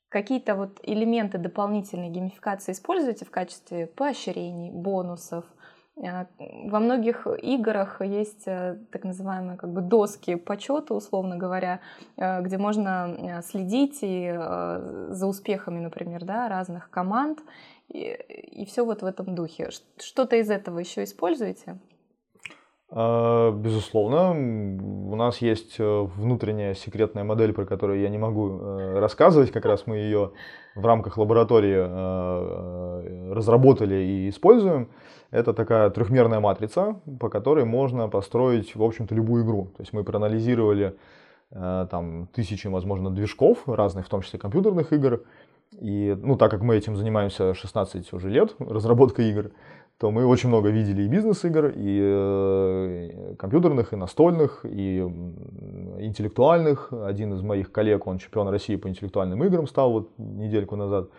какие-то 0.09 0.55
вот 0.55 0.79
элементы 0.83 1.37
дополнительной 1.37 2.09
геймификации 2.09 2.71
используете 2.71 3.25
в 3.25 3.31
качестве 3.31 3.87
поощрений, 3.87 4.71
бонусов. 4.71 5.45
Э, 6.01 6.25
во 6.65 6.79
многих 6.79 7.27
играх 7.27 8.01
есть 8.01 8.47
э, 8.47 8.79
так 8.91 9.03
называемые 9.03 9.57
как 9.57 9.71
бы 9.71 9.81
доски 9.81 10.35
почета, 10.35 10.93
условно 10.93 11.37
говоря, 11.37 11.81
э, 12.17 12.41
где 12.41 12.57
можно 12.57 13.41
следить 13.43 13.99
и 14.01 14.33
за 14.33 15.27
успехами, 15.27 15.79
например, 15.79 16.25
да, 16.25 16.47
разных 16.49 16.89
команд 16.89 17.39
и, 17.89 18.13
и 18.61 18.65
все 18.65 18.85
вот 18.85 19.01
в 19.01 19.05
этом 19.05 19.35
духе. 19.35 19.69
Что-то 19.97 20.35
из 20.35 20.49
этого 20.49 20.79
еще 20.79 21.03
используете? 21.03 21.79
А, 22.91 23.51
безусловно, 23.51 24.31
у 24.31 25.15
нас 25.15 25.39
есть 25.39 25.75
э, 25.79 26.01
внутренняя 26.15 26.73
секретная 26.73 27.23
модель, 27.23 27.53
про 27.53 27.65
которую 27.65 27.99
я 27.99 28.09
не 28.09 28.17
могу 28.17 28.49
э, 28.49 28.99
рассказывать. 28.99 29.51
Как 29.51 29.65
раз 29.65 29.85
мы 29.85 29.97
ее 29.97 30.31
в 30.75 30.83
рамках 30.85 31.17
лаборатории 31.17 31.77
э, 31.77 33.33
разработали 33.33 33.95
и 33.95 34.29
используем. 34.29 34.89
Это 35.29 35.53
такая 35.53 35.91
трехмерная 35.91 36.39
матрица, 36.39 36.99
по 37.19 37.29
которой 37.29 37.63
можно 37.63 38.09
построить, 38.09 38.75
в 38.75 38.83
общем-то, 38.83 39.13
любую 39.13 39.45
игру. 39.45 39.65
То 39.77 39.83
есть 39.83 39.93
мы 39.93 40.03
проанализировали 40.03 40.95
там 41.51 42.27
тысячи, 42.27 42.67
возможно, 42.67 43.09
движков 43.09 43.67
разных, 43.67 44.05
в 44.05 44.09
том 44.09 44.21
числе 44.21 44.37
компьютерных 44.37 44.93
игр, 44.93 45.23
И, 45.77 46.17
ну, 46.21 46.35
так 46.35 46.51
как 46.51 46.61
мы 46.61 46.75
этим 46.75 46.95
занимаемся 46.95 47.53
16 47.53 48.13
уже 48.13 48.29
лет, 48.29 48.55
разработка 48.59 49.21
игр, 49.21 49.51
то 49.99 50.11
мы 50.11 50.25
очень 50.25 50.49
много 50.49 50.69
видели 50.69 51.03
и 51.03 51.07
бизнес-игр, 51.07 51.73
и 51.75 51.99
э, 52.01 53.35
компьютерных, 53.37 53.91
и 53.93 53.97
настольных, 53.97 54.61
и 54.63 54.99
интеллектуальных. 55.99 56.91
Один 56.93 57.33
из 57.33 57.41
моих 57.41 57.71
коллег, 57.71 58.07
он 58.07 58.17
чемпион 58.17 58.47
России 58.47 58.77
по 58.77 58.87
интеллектуальным 58.87 59.43
играм 59.43 59.67
стал 59.67 59.91
вот 59.91 60.09
недельку 60.17 60.77
назад. 60.77 61.09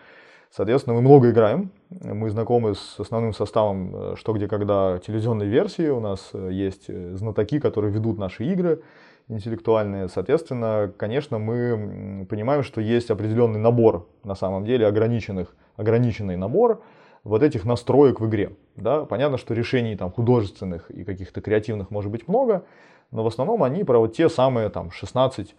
Соответственно, 0.50 0.96
мы 0.96 1.02
много 1.02 1.30
играем. 1.30 1.70
Мы 1.90 2.30
знакомы 2.30 2.74
с 2.74 2.98
основным 2.98 3.34
составом 3.34 3.94
э, 3.94 4.16
«Что, 4.16 4.32
где, 4.32 4.48
когда» 4.48 4.98
телевизионной 4.98 5.46
версии. 5.46 5.88
У 5.90 6.00
нас 6.00 6.30
э, 6.32 6.48
есть 6.50 6.90
знатоки, 7.16 7.60
которые 7.60 7.92
ведут 7.92 8.18
наши 8.18 8.44
игры 8.44 8.82
интеллектуальные. 9.30 10.08
Соответственно, 10.08 10.92
конечно, 10.96 11.38
мы 11.38 12.26
понимаем, 12.28 12.62
что 12.62 12.80
есть 12.80 13.10
определенный 13.10 13.60
набор, 13.60 14.08
на 14.24 14.34
самом 14.34 14.64
деле, 14.64 14.86
ограниченных, 14.86 15.54
ограниченный 15.76 16.36
набор 16.36 16.82
вот 17.24 17.42
этих 17.42 17.64
настроек 17.64 18.20
в 18.20 18.28
игре. 18.28 18.56
Да? 18.76 19.04
Понятно, 19.04 19.38
что 19.38 19.54
решений 19.54 19.96
там, 19.96 20.10
художественных 20.10 20.90
и 20.90 21.04
каких-то 21.04 21.40
креативных 21.40 21.90
может 21.90 22.10
быть 22.10 22.28
много, 22.28 22.64
но 23.10 23.22
в 23.22 23.26
основном 23.26 23.62
они 23.62 23.84
про 23.84 23.98
вот 23.98 24.14
те 24.14 24.28
самые 24.28 24.68
там, 24.68 24.90
16 24.90 25.54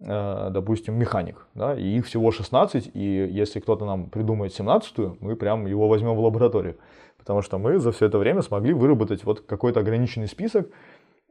э, 0.00 0.48
допустим, 0.50 0.94
механик, 0.94 1.46
да, 1.54 1.74
и 1.78 1.96
их 1.96 2.06
всего 2.06 2.30
16, 2.30 2.90
и 2.94 3.28
если 3.30 3.60
кто-то 3.60 3.84
нам 3.84 4.10
придумает 4.10 4.58
17-ю, 4.58 5.16
мы 5.20 5.36
прям 5.36 5.66
его 5.66 5.88
возьмем 5.88 6.14
в 6.14 6.20
лабораторию, 6.20 6.76
потому 7.16 7.42
что 7.42 7.58
мы 7.58 7.78
за 7.78 7.92
все 7.92 8.06
это 8.06 8.18
время 8.18 8.42
смогли 8.42 8.72
выработать 8.72 9.24
вот 9.24 9.40
какой-то 9.40 9.80
ограниченный 9.80 10.28
список 10.28 10.68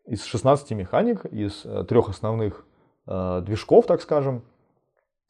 из 0.08 0.24
16 0.26 0.72
механик, 0.72 1.26
из 1.26 1.66
э, 1.66 1.84
трех 1.88 2.10
основных 2.10 2.66
э, 3.06 3.42
движков, 3.46 3.86
так 3.86 4.02
скажем, 4.02 4.44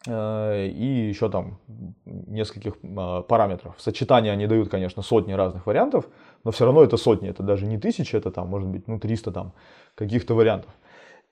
Э, 0.05 0.67
и 0.67 1.09
еще 1.09 1.29
там 1.29 1.59
нескольких 2.05 2.77
параметров. 3.27 3.75
Сочетания 3.77 4.31
они 4.31 4.47
дают, 4.47 4.69
конечно, 4.69 5.01
сотни 5.01 5.33
разных 5.33 5.65
вариантов, 5.65 6.07
но 6.43 6.51
все 6.51 6.65
равно 6.65 6.83
это 6.83 6.97
сотни, 6.97 7.29
это 7.29 7.43
даже 7.43 7.65
не 7.65 7.77
тысячи, 7.77 8.15
это 8.15 8.31
там 8.31 8.47
может 8.47 8.69
быть 8.69 8.87
ну 8.87 8.99
300 8.99 9.31
там 9.31 9.53
каких-то 9.95 10.35
вариантов. 10.35 10.71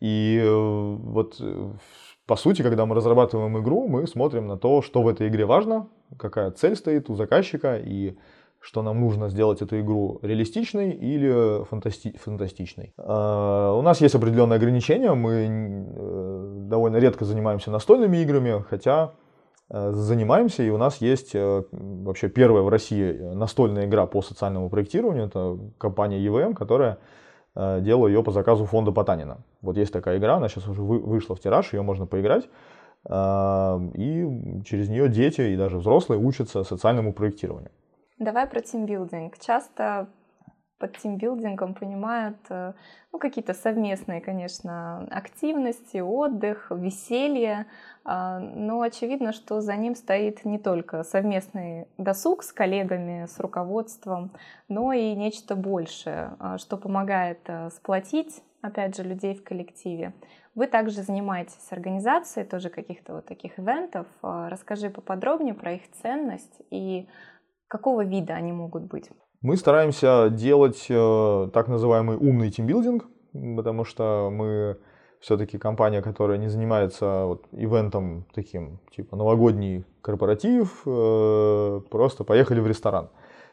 И 0.01 0.43
вот 0.45 1.41
по 2.25 2.35
сути, 2.35 2.63
когда 2.63 2.85
мы 2.85 2.95
разрабатываем 2.95 3.57
игру, 3.59 3.87
мы 3.87 4.07
смотрим 4.07 4.47
на 4.47 4.57
то, 4.57 4.81
что 4.81 5.01
в 5.03 5.07
этой 5.07 5.27
игре 5.29 5.45
важно, 5.45 5.87
какая 6.17 6.51
цель 6.51 6.75
стоит 6.75 7.09
у 7.09 7.15
заказчика 7.15 7.77
и 7.77 8.17
что 8.65 8.81
нам 8.81 8.99
нужно 8.99 9.29
сделать 9.29 9.61
эту 9.61 9.79
игру 9.79 10.19
реалистичной 10.23 10.89
или 10.89 11.63
фантасти 11.65 12.17
фантастичной. 12.17 12.93
Uh, 12.97 13.77
у 13.77 13.81
нас 13.83 14.01
есть 14.01 14.15
определенные 14.15 14.57
ограничения, 14.57 15.13
мы 15.13 15.45
uh, 15.45 16.67
довольно 16.67 16.97
редко 16.97 17.25
занимаемся 17.25 17.69
настольными 17.69 18.17
играми, 18.17 18.65
хотя 18.67 19.13
uh, 19.69 19.91
занимаемся, 19.91 20.63
и 20.63 20.71
у 20.71 20.77
нас 20.77 20.97
есть 20.97 21.35
э, 21.35 21.63
вообще 21.71 22.27
первая 22.27 22.63
в 22.63 22.69
России 22.69 23.13
настольная 23.35 23.85
игра 23.85 24.07
по 24.07 24.23
социальному 24.23 24.69
проектированию, 24.71 25.27
это 25.27 25.59
компания 25.77 26.19
EVM, 26.25 26.55
которая 26.55 26.97
э, 27.53 27.81
делала 27.81 28.07
ее 28.07 28.23
по 28.23 28.31
заказу 28.31 28.65
фонда 28.65 28.91
Потанина. 28.91 29.43
Вот 29.61 29.77
есть 29.77 29.93
такая 29.93 30.17
игра, 30.17 30.37
она 30.37 30.49
сейчас 30.49 30.67
уже 30.67 30.81
вышла 30.81 31.35
в 31.35 31.39
тираж, 31.39 31.71
ее 31.71 31.83
можно 31.83 32.07
поиграть, 32.07 32.49
и 33.07 33.11
через 34.65 34.89
нее 34.89 35.07
дети 35.09 35.41
и 35.41 35.55
даже 35.55 35.77
взрослые 35.77 36.19
учатся 36.19 36.63
социальному 36.63 37.13
проектированию. 37.13 37.69
Давай 38.17 38.47
про 38.47 38.61
тимбилдинг. 38.61 39.37
Часто 39.39 40.07
под 40.77 40.97
тимбилдингом 40.97 41.73
понимают 41.73 42.37
э, 42.49 42.73
ну, 43.11 43.19
какие-то 43.19 43.53
совместные, 43.53 44.21
конечно, 44.21 45.07
активности, 45.09 45.97
отдых, 45.97 46.67
веселье, 46.69 47.65
а, 48.03 48.39
но 48.39 48.81
очевидно, 48.81 49.31
что 49.31 49.61
за 49.61 49.75
ним 49.75 49.95
стоит 49.95 50.43
не 50.45 50.59
только 50.59 51.03
совместный 51.03 51.87
досуг 51.97 52.43
с 52.43 52.51
коллегами, 52.51 53.25
с 53.25 53.39
руководством, 53.39 54.31
но 54.67 54.91
и 54.93 55.13
нечто 55.13 55.55
большее, 55.55 56.35
а, 56.39 56.57
что 56.57 56.77
помогает 56.77 57.39
э, 57.47 57.69
сплотить, 57.69 58.43
опять 58.61 58.95
же, 58.95 59.03
людей 59.03 59.35
в 59.35 59.43
коллективе. 59.43 60.13
Вы 60.55 60.67
также 60.67 61.03
занимаетесь 61.03 61.71
организацией 61.71 62.45
тоже 62.45 62.69
каких-то 62.69 63.15
вот 63.15 63.25
таких 63.25 63.59
ивентов. 63.59 64.07
А, 64.21 64.49
расскажи 64.49 64.89
поподробнее 64.89 65.53
про 65.53 65.73
их 65.73 65.81
ценность 66.01 66.61
и 66.69 67.07
Какого 67.75 68.05
вида 68.05 68.35
они 68.35 68.53
могут 68.53 68.83
быть? 68.83 69.09
Мы 69.41 69.57
стараемся 69.57 70.29
делать 70.29 70.85
э, 70.87 71.49
так 71.53 71.67
называемый 71.67 72.15
умный 72.15 72.49
тимбилдинг, 72.49 73.03
потому 73.33 73.83
что 73.83 74.29
мы 74.31 74.77
все-таки 75.19 75.57
компания, 75.57 76.01
которая 76.01 76.37
не 76.37 76.47
занимается 76.47 77.25
вот, 77.25 77.43
ивентом 77.51 78.27
таким, 78.33 78.79
типа 78.95 79.17
новогодний 79.17 79.83
корпоратив, 80.01 80.83
э, 80.85 81.81
просто 81.91 82.23
поехали 82.23 82.61
в 82.61 82.67
ресторан. 82.67 83.09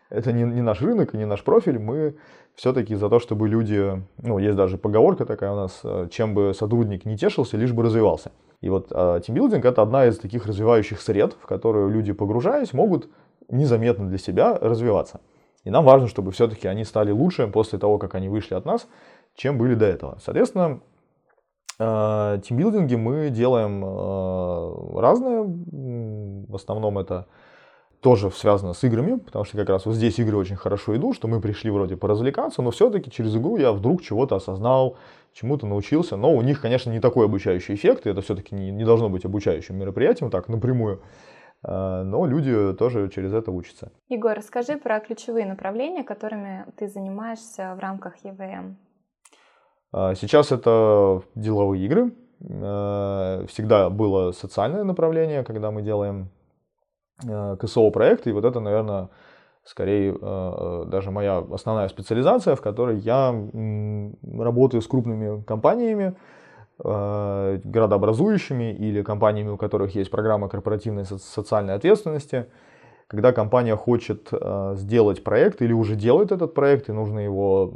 Это 0.09 0.31
не, 0.31 0.45
не 0.45 0.63
наш 0.63 0.81
рынок 0.83 1.15
и 1.15 1.19
не 1.19 1.27
наш 1.27 1.43
профиль. 1.43 1.81
Мы 1.81 2.15
все-таки 2.55 2.95
за 2.95 3.09
то, 3.09 3.19
чтобы 3.19 3.49
люди, 3.49 4.05
ну, 4.23 4.39
есть 4.39 4.57
даже 4.57 4.79
поговорка 4.79 5.27
такая 5.27 5.51
у 5.51 5.57
нас, 5.57 5.81
э, 5.83 6.07
чем 6.13 6.35
бы 6.35 6.55
сотрудник 6.55 7.07
не 7.07 7.19
тешился, 7.19 7.57
лишь 7.57 7.73
бы 7.73 7.83
развивался. 7.83 8.31
И 8.61 8.69
вот 8.69 8.91
тимбилдинг 8.91 9.65
это 9.65 9.83
одна 9.83 10.07
из 10.07 10.19
таких 10.19 10.47
развивающих 10.47 11.01
сред, 11.01 11.37
в 11.43 11.47
которую 11.47 11.89
люди, 11.89 12.13
погружаясь, 12.13 12.73
могут 12.73 13.09
незаметно 13.53 14.09
для 14.09 14.19
себя 14.19 14.59
развиваться. 14.59 15.21
И 15.65 15.71
нам 15.71 15.85
важно, 15.85 16.09
чтобы 16.09 16.33
все-таки 16.33 16.67
они 16.67 16.85
стали 16.85 17.13
лучше 17.13 17.47
после 17.47 17.79
того, 17.79 17.99
как 17.99 18.15
они 18.15 18.29
вышли 18.29 18.55
от 18.55 18.65
нас, 18.65 18.89
чем 19.35 19.59
были 19.59 19.75
до 19.75 19.87
этого. 19.87 20.19
Соответственно, 20.25 20.81
э, 21.79 22.41
тимбилдинги 22.45 22.97
мы 22.97 23.31
делаем 23.31 23.85
э, 23.85 25.01
разные. 25.01 25.45
В 26.49 26.55
основном 26.55 26.99
это 26.99 27.27
тоже 28.01 28.33
связано 28.33 28.73
с 28.73 28.83
играми, 28.83 29.17
потому 29.17 29.45
что 29.45 29.57
как 29.57 29.69
раз 29.69 29.87
вот 29.87 29.95
здесь 29.95 30.19
игры 30.19 30.37
очень 30.37 30.57
хорошо 30.57 30.97
идут, 30.97 31.15
что 31.15 31.29
мы 31.29 31.41
пришли 31.41 31.71
вроде 31.71 31.97
поразвлекаться, 31.97 32.61
но 32.61 32.73
все-таки 32.73 33.13
через 33.13 33.37
игру 33.37 33.57
я 33.57 33.71
вдруг 33.71 34.03
чего-то 34.03 34.35
осознал, 34.35 34.97
чему-то 35.33 35.69
научился. 35.69 36.17
Но 36.17 36.35
у 36.35 36.43
них, 36.43 36.61
конечно, 36.61 36.91
не 36.91 36.99
такой 36.99 37.27
обучающий 37.27 37.77
эффект, 37.77 38.07
и 38.07 38.11
это 38.11 38.21
все-таки 38.21 38.57
не, 38.57 38.73
не 38.73 38.85
должно 38.85 39.09
быть 39.09 39.25
обучающим 39.25 39.79
мероприятием, 39.79 40.31
так 40.31 40.49
напрямую. 40.49 41.01
А, 41.65 42.03
но 42.03 42.27
люди 42.27 42.75
тоже 42.75 43.09
через 43.09 43.33
это 43.33 43.51
учатся. 43.51 43.93
Егор, 44.09 44.37
расскажи 44.37 44.77
про 44.77 45.01
ключевые 45.01 45.47
направления, 45.47 46.03
которыми 46.03 46.67
ты 46.77 46.89
занимаешься 46.89 47.75
в 47.77 47.79
рамках 47.79 48.17
ЕВМ. 48.25 48.77
А, 49.93 50.15
сейчас 50.15 50.53
это 50.53 51.23
деловые 51.35 51.85
игры. 51.85 52.13
А, 52.41 53.47
всегда 53.47 53.91
было 53.91 54.33
социальное 54.33 54.85
направление, 54.85 55.45
когда 55.45 55.71
мы 55.71 55.83
делаем 55.83 56.31
КСО-проекты, 57.21 58.31
и 58.31 58.33
вот 58.33 58.45
это, 58.45 58.59
наверное, 58.59 59.09
скорее 59.63 60.13
даже 60.87 61.13
моя 61.13 61.39
основная 61.53 61.87
специализация, 61.87 62.57
в 62.57 62.61
которой 62.61 62.99
я 62.99 63.33
работаю 64.37 64.83
с 64.83 64.89
крупными 64.89 65.41
компаниями, 65.45 66.17
градообразующими 66.79 68.73
или 68.73 69.03
компаниями, 69.03 69.51
у 69.51 69.57
которых 69.57 69.95
есть 69.95 70.11
программа 70.11 70.49
корпоративной 70.49 71.05
социальной 71.05 71.75
ответственности, 71.75 72.47
когда 73.13 73.33
компания 73.33 73.77
хочет 73.77 74.29
э, 74.33 74.75
сделать 74.79 75.23
проект 75.23 75.61
или 75.61 75.75
уже 75.75 75.97
делает 75.97 76.33
этот 76.33 76.55
проект, 76.55 76.89
и 76.89 76.93
нужно 76.93 77.19
его, 77.19 77.75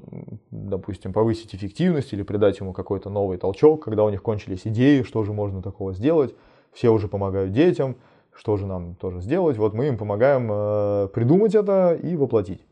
допустим, 0.51 1.13
повысить 1.13 1.55
эффективность 1.55 2.15
или 2.15 2.23
придать 2.23 2.59
ему 2.59 2.73
какой-то 2.73 3.11
новый 3.11 3.37
толчок, 3.37 3.85
когда 3.85 4.05
у 4.05 4.09
них 4.09 4.23
кончились 4.23 4.63
идеи, 4.65 5.03
что 5.03 5.25
же 5.25 5.35
можно 5.35 5.61
такого 5.61 5.93
сделать, 5.93 6.35
все 6.73 6.89
уже 6.89 7.07
помогают 7.07 7.53
детям, 7.53 7.97
что 8.35 8.57
же 8.57 8.67
нам 8.67 8.95
тоже 8.95 9.21
сделать, 9.21 9.59
вот 9.59 9.75
мы 9.75 9.89
им 9.89 9.99
помогаем 9.99 10.49
э, 10.51 11.09
придумать 11.13 11.55
это 11.55 11.93
и 12.03 12.17
воплотить. 12.17 12.63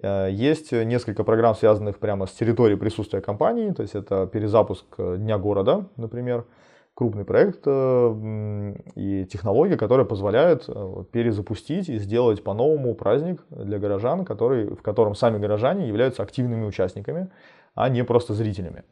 Э, 0.00 0.28
есть 0.30 0.72
несколько 0.72 1.24
программ, 1.24 1.54
связанных 1.54 1.98
прямо 1.98 2.26
с 2.26 2.32
территорией 2.32 2.78
присутствия 2.78 3.20
компании, 3.20 3.70
то 3.70 3.82
есть 3.82 3.94
это 3.94 4.26
перезапуск 4.26 4.86
э, 4.98 5.16
Дня 5.18 5.38
города, 5.38 5.88
например, 5.96 6.46
крупный 6.94 7.24
проект 7.24 7.62
э, 7.66 8.74
и 8.94 9.26
технология, 9.26 9.76
которая 9.76 10.06
позволяет 10.06 10.66
перезапустить 11.10 11.88
и 11.88 11.98
сделать 11.98 12.42
по-новому 12.42 12.94
праздник 12.94 13.44
для 13.50 13.78
горожан, 13.78 14.24
который, 14.24 14.74
в 14.74 14.82
котором 14.82 15.14
сами 15.14 15.38
горожане 15.38 15.88
являются 15.88 16.22
активными 16.22 16.64
участниками, 16.64 17.30
а 17.74 17.88
не 17.88 18.04
просто 18.04 18.34
зрителями. 18.34 18.84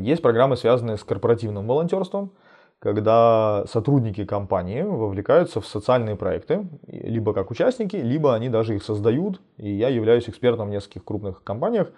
Есть 0.00 0.20
программы, 0.20 0.56
связанные 0.56 0.96
с 0.96 1.04
корпоративным 1.04 1.66
волонтерством, 1.66 2.32
когда 2.80 3.64
сотрудники 3.66 4.24
компании 4.24 4.82
вовлекаются 4.82 5.60
в 5.60 5.66
социальные 5.66 6.16
проекты, 6.16 6.66
либо 6.86 7.34
как 7.34 7.50
участники, 7.50 7.96
либо 7.96 8.34
они 8.34 8.48
даже 8.48 8.74
их 8.74 8.82
создают, 8.82 9.40
и 9.58 9.70
я 9.70 9.88
являюсь 9.88 10.28
экспертом 10.28 10.68
в 10.68 10.70
нескольких 10.70 11.04
крупных 11.04 11.44
компаниях 11.44 11.92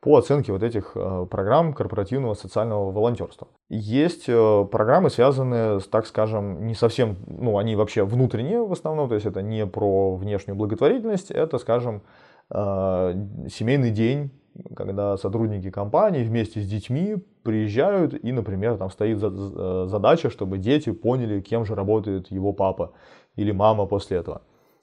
по 0.00 0.16
оценке 0.16 0.50
вот 0.52 0.62
этих 0.62 0.92
э, 0.96 1.26
программ 1.30 1.74
корпоративного 1.74 2.34
социального 2.34 2.90
волонтерства. 2.90 3.46
Есть 3.68 4.24
э, 4.26 4.66
программы, 4.72 5.10
связанные 5.10 5.78
так 5.80 6.06
скажем, 6.06 6.66
не 6.66 6.74
совсем, 6.74 7.16
ну, 7.26 7.58
они 7.58 7.76
вообще 7.76 8.02
внутренние 8.04 8.66
в 8.66 8.72
основном, 8.72 9.08
то 9.08 9.14
есть 9.14 9.26
это 9.26 9.42
не 9.42 9.64
про 9.66 10.16
внешнюю 10.16 10.56
благотворительность, 10.56 11.30
это, 11.30 11.58
скажем, 11.58 12.02
э, 12.50 13.14
семейный 13.48 13.90
день 13.90 14.32
когда 14.74 15.16
сотрудники 15.16 15.70
компании 15.70 16.24
вместе 16.24 16.60
с 16.60 16.68
детьми 16.68 17.16
приезжают 17.42 18.14
и, 18.14 18.32
например, 18.32 18.76
там 18.76 18.90
стоит 18.90 19.18
задача, 19.18 20.30
чтобы 20.30 20.58
дети 20.58 20.92
поняли, 20.92 21.40
кем 21.40 21.64
же 21.64 21.74
работает 21.74 22.30
его 22.30 22.52
папа 22.52 22.92
или 23.36 23.52
мама 23.52 23.86
после 23.86 24.18
этого. 24.18 24.42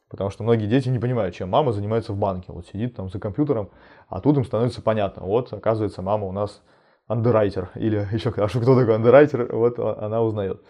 Потому 0.09 0.31
что 0.31 0.43
многие 0.43 0.65
дети 0.65 0.89
не 0.89 0.97
понимают, 0.97 1.35
чем 1.35 1.49
мама 1.49 1.71
занимается 1.71 2.13
в 2.13 2.17
банке. 2.17 2.51
Вот 2.51 2.65
сидит 2.65 2.95
там 2.95 3.09
за 3.09 3.19
компьютером, 3.19 3.69
а 4.07 4.21
тут 4.21 4.37
им 4.37 4.43
становится 4.43 4.81
понятно. 4.81 5.23
Вот, 5.23 5.53
оказывается, 5.53 6.01
мама 6.01 6.25
у 6.25 6.31
нас 6.31 6.63
андеррайтер. 7.07 7.69
Или 7.75 8.07
еще, 8.11 8.33
а 8.35 8.47
что 8.47 8.59
кто 8.59 8.79
такой 8.79 8.95
андеррайтер, 8.95 9.55
вот 9.55 9.77
она 9.77 10.23
узнает. 10.23 10.61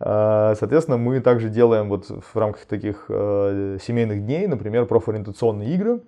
А, 0.00 0.54
соответственно, 0.56 0.96
мы 0.96 1.20
также 1.20 1.48
делаем 1.48 1.88
вот 1.88 2.06
в 2.06 2.36
рамках 2.36 2.66
таких 2.66 3.06
э, 3.08 3.78
семейных 3.80 4.24
дней, 4.24 4.46
например, 4.46 4.86
профориентационные 4.86 5.74
игры, 5.74 5.96
э, 5.96 6.00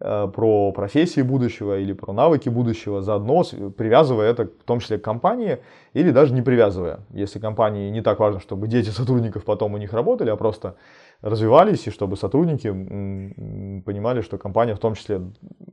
про 0.00 0.72
профессии 0.72 1.20
будущего 1.20 1.78
или 1.78 1.92
про 1.92 2.12
навыки 2.12 2.48
будущего, 2.48 3.02
заодно 3.02 3.44
привязывая 3.76 4.30
это 4.30 4.46
в 4.46 4.64
том 4.64 4.80
числе 4.80 4.98
к 4.98 5.04
компании 5.04 5.58
или 5.92 6.10
даже 6.10 6.32
не 6.32 6.40
привязывая. 6.40 7.00
Если 7.10 7.38
компании 7.38 7.90
не 7.90 8.00
так 8.00 8.18
важно, 8.18 8.40
чтобы 8.40 8.66
дети 8.66 8.88
сотрудников 8.88 9.44
потом 9.44 9.74
у 9.74 9.76
них 9.76 9.92
работали, 9.92 10.30
а 10.30 10.36
просто 10.36 10.76
развивались, 11.20 11.86
и 11.86 11.90
чтобы 11.90 12.16
сотрудники 12.16 12.68
понимали, 13.84 14.22
что 14.22 14.38
компания 14.38 14.74
в 14.74 14.78
том 14.78 14.94
числе 14.94 15.20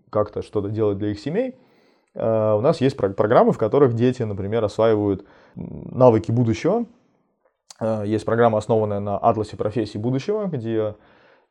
как-то 0.09 0.41
что-то 0.41 0.69
делает 0.69 0.97
для 0.97 1.11
их 1.11 1.19
семей, 1.19 1.55
э, 2.13 2.53
у 2.53 2.59
нас 2.59 2.81
есть 2.81 2.97
программы, 2.97 3.53
в 3.53 3.57
которых 3.57 3.93
дети, 3.93 4.23
например, 4.23 4.63
осваивают 4.65 5.25
навыки 5.55 6.31
будущего, 6.31 6.85
Э, 7.79 8.03
есть 8.05 8.25
программа, 8.25 8.57
основанная 8.57 8.99
на 8.99 9.17
атласе 9.17 9.55
профессий 9.55 9.97
будущего, 9.97 10.45
где 10.45 10.77
э, 10.77 10.93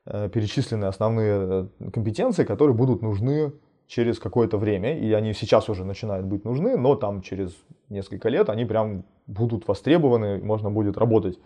перечислены 0.06 0.84
основные 0.86 1.68
э, 1.80 1.90
компетенции, 1.90 2.44
которые 2.44 2.76
будут 2.76 3.02
нужны 3.02 3.52
через 3.86 4.18
какое-то 4.18 4.58
время, 4.58 4.98
и 4.98 5.12
они 5.12 5.32
сейчас 5.32 5.68
уже 5.68 5.84
начинают 5.84 6.26
быть 6.26 6.44
нужны, 6.44 6.76
но 6.76 6.94
там 6.96 7.22
через 7.22 7.56
несколько 7.88 8.28
лет 8.28 8.48
они 8.48 8.64
прям 8.64 9.04
будут 9.26 9.68
востребованы, 9.68 10.38
можно 10.42 10.70
будет 10.70 10.96
работать, 10.96 11.38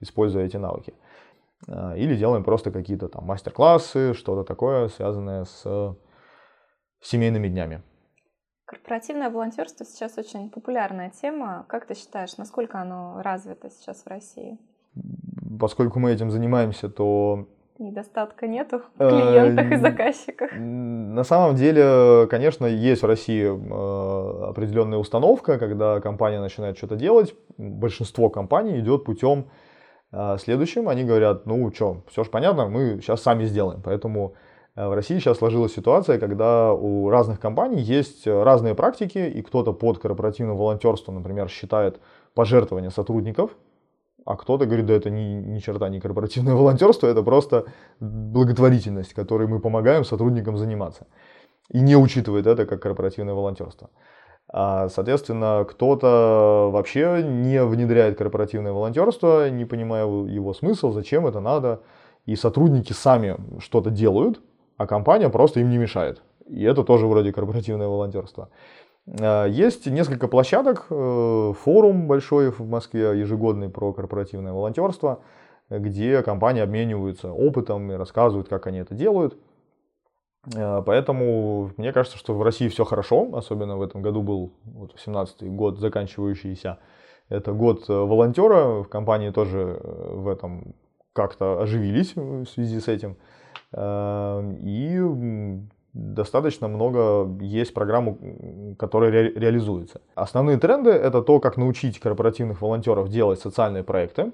используя 0.00 0.44
эти 0.44 0.56
навыки. 0.56 0.94
Или 1.96 2.16
делаем 2.16 2.44
просто 2.44 2.70
какие-то 2.70 3.08
там 3.08 3.24
мастер-классы, 3.24 4.12
что-то 4.12 4.44
такое, 4.44 4.88
связанное 4.88 5.44
с 5.44 5.96
семейными 7.00 7.48
днями. 7.48 7.82
Корпоративное 8.66 9.30
волонтерство 9.30 9.86
сейчас 9.86 10.18
очень 10.18 10.50
популярная 10.50 11.10
тема. 11.10 11.64
Как 11.68 11.86
ты 11.86 11.94
считаешь, 11.94 12.36
насколько 12.36 12.78
оно 12.78 13.22
развито 13.22 13.70
сейчас 13.70 14.02
в 14.02 14.06
России? 14.08 14.58
Поскольку 15.58 15.98
мы 15.98 16.12
этим 16.12 16.30
занимаемся, 16.30 16.90
то 16.90 17.48
Недостатка 17.78 18.46
нету 18.46 18.80
в 18.96 19.02
э, 19.02 19.08
клиентах 19.08 19.70
и 19.70 19.76
заказчиках. 19.76 20.50
На 20.54 21.24
самом 21.24 21.56
деле, 21.56 22.26
конечно, 22.28 22.64
есть 22.64 23.02
в 23.02 23.06
России 23.06 23.44
э, 23.44 24.48
определенная 24.48 24.98
установка, 24.98 25.58
когда 25.58 26.00
компания 26.00 26.40
начинает 26.40 26.78
что-то 26.78 26.96
делать, 26.96 27.34
большинство 27.58 28.30
компаний 28.30 28.80
идет 28.80 29.04
путем 29.04 29.50
э, 30.10 30.38
следующим. 30.38 30.88
Они 30.88 31.04
говорят, 31.04 31.44
ну 31.44 31.70
что, 31.70 32.02
все 32.08 32.24
же 32.24 32.30
понятно, 32.30 32.66
мы 32.66 33.00
сейчас 33.02 33.20
сами 33.22 33.44
сделаем. 33.44 33.82
Поэтому 33.82 34.34
в 34.74 34.94
России 34.94 35.18
сейчас 35.18 35.38
сложилась 35.38 35.74
ситуация, 35.74 36.18
когда 36.18 36.72
у 36.72 37.08
разных 37.08 37.40
компаний 37.40 37.80
есть 37.80 38.26
разные 38.26 38.74
практики, 38.74 39.18
и 39.18 39.40
кто-то 39.42 39.72
под 39.72 39.98
корпоративным 39.98 40.56
волонтерством, 40.56 41.16
например, 41.16 41.48
считает 41.48 41.98
пожертвования 42.34 42.90
сотрудников, 42.90 43.52
а 44.26 44.36
кто-то 44.36 44.66
говорит, 44.66 44.86
да 44.86 44.94
это 44.94 45.08
ни, 45.08 45.34
ни 45.34 45.60
черта 45.60 45.88
не 45.88 46.00
корпоративное 46.00 46.54
волонтерство, 46.56 47.06
это 47.06 47.22
просто 47.22 47.66
благотворительность, 48.00 49.14
которой 49.14 49.46
мы 49.46 49.60
помогаем 49.60 50.04
сотрудникам 50.04 50.58
заниматься. 50.58 51.06
И 51.70 51.80
не 51.80 51.96
учитывает 51.96 52.46
это 52.46 52.66
как 52.66 52.82
корпоративное 52.82 53.34
волонтерство. 53.34 53.88
А, 54.48 54.88
соответственно, 54.88 55.64
кто-то 55.68 56.70
вообще 56.72 57.22
не 57.24 57.62
внедряет 57.64 58.18
корпоративное 58.18 58.72
волонтерство, 58.72 59.48
не 59.48 59.64
понимая 59.64 60.04
его 60.04 60.52
смысл, 60.54 60.92
зачем 60.92 61.26
это 61.26 61.40
надо. 61.40 61.82
И 62.26 62.34
сотрудники 62.34 62.92
сами 62.92 63.36
что-то 63.60 63.90
делают, 63.90 64.40
а 64.76 64.86
компания 64.88 65.28
просто 65.28 65.60
им 65.60 65.70
не 65.70 65.78
мешает. 65.78 66.22
И 66.48 66.64
это 66.64 66.82
тоже 66.82 67.06
вроде 67.06 67.32
корпоративное 67.32 67.86
волонтерство. 67.86 68.48
А, 69.08 69.46
есть 69.46 69.86
несколько 69.86 70.28
площадок, 70.28 70.86
э, 70.90 71.52
форум 71.60 72.08
большой 72.08 72.50
в 72.50 72.60
Москве 72.60 73.18
ежегодный 73.18 73.68
про 73.68 73.92
корпоративное 73.92 74.52
волонтерство, 74.52 75.20
где 75.70 76.22
компании 76.22 76.62
обмениваются 76.62 77.32
опытом 77.32 77.90
и 77.92 77.94
рассказывают, 77.94 78.48
как 78.48 78.66
они 78.66 78.78
это 78.78 78.94
делают. 78.94 79.36
А, 80.54 80.82
поэтому 80.82 81.70
мне 81.76 81.92
кажется, 81.92 82.18
что 82.18 82.34
в 82.34 82.42
России 82.42 82.68
все 82.68 82.84
хорошо, 82.84 83.28
особенно 83.34 83.76
в 83.76 83.82
этом 83.82 84.02
году 84.02 84.22
был 84.22 84.52
вот, 84.64 84.94
17-й 84.94 85.48
год 85.48 85.78
заканчивающийся. 85.78 86.78
Это 87.28 87.52
год 87.52 87.88
э, 87.88 87.92
волонтера, 87.92 88.82
в 88.82 88.88
компании 88.88 89.30
тоже 89.30 89.80
э, 89.82 90.14
в 90.14 90.28
этом 90.28 90.74
как-то 91.12 91.60
оживились 91.60 92.14
в 92.14 92.44
связи 92.46 92.78
с 92.78 92.88
этим. 92.88 93.16
И 93.72 95.00
достаточно 95.96 96.68
много 96.68 97.42
есть 97.42 97.72
программ, 97.72 98.76
которые 98.76 99.10
ре- 99.10 99.32
реализуются. 99.32 100.00
Основные 100.14 100.58
тренды 100.58 100.90
это 100.90 101.22
то, 101.22 101.40
как 101.40 101.56
научить 101.56 101.98
корпоративных 101.98 102.60
волонтеров 102.60 103.08
делать 103.08 103.40
социальные 103.40 103.82
проекты. 103.82 104.32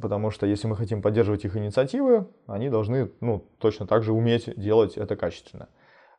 Потому 0.00 0.30
что 0.30 0.46
если 0.46 0.68
мы 0.68 0.76
хотим 0.76 1.02
поддерживать 1.02 1.44
их 1.44 1.56
инициативы, 1.56 2.26
они 2.46 2.70
должны 2.70 3.10
ну, 3.20 3.44
точно 3.58 3.86
так 3.86 4.04
же 4.04 4.12
уметь 4.12 4.48
делать 4.56 4.96
это 4.96 5.16
качественно. 5.16 5.68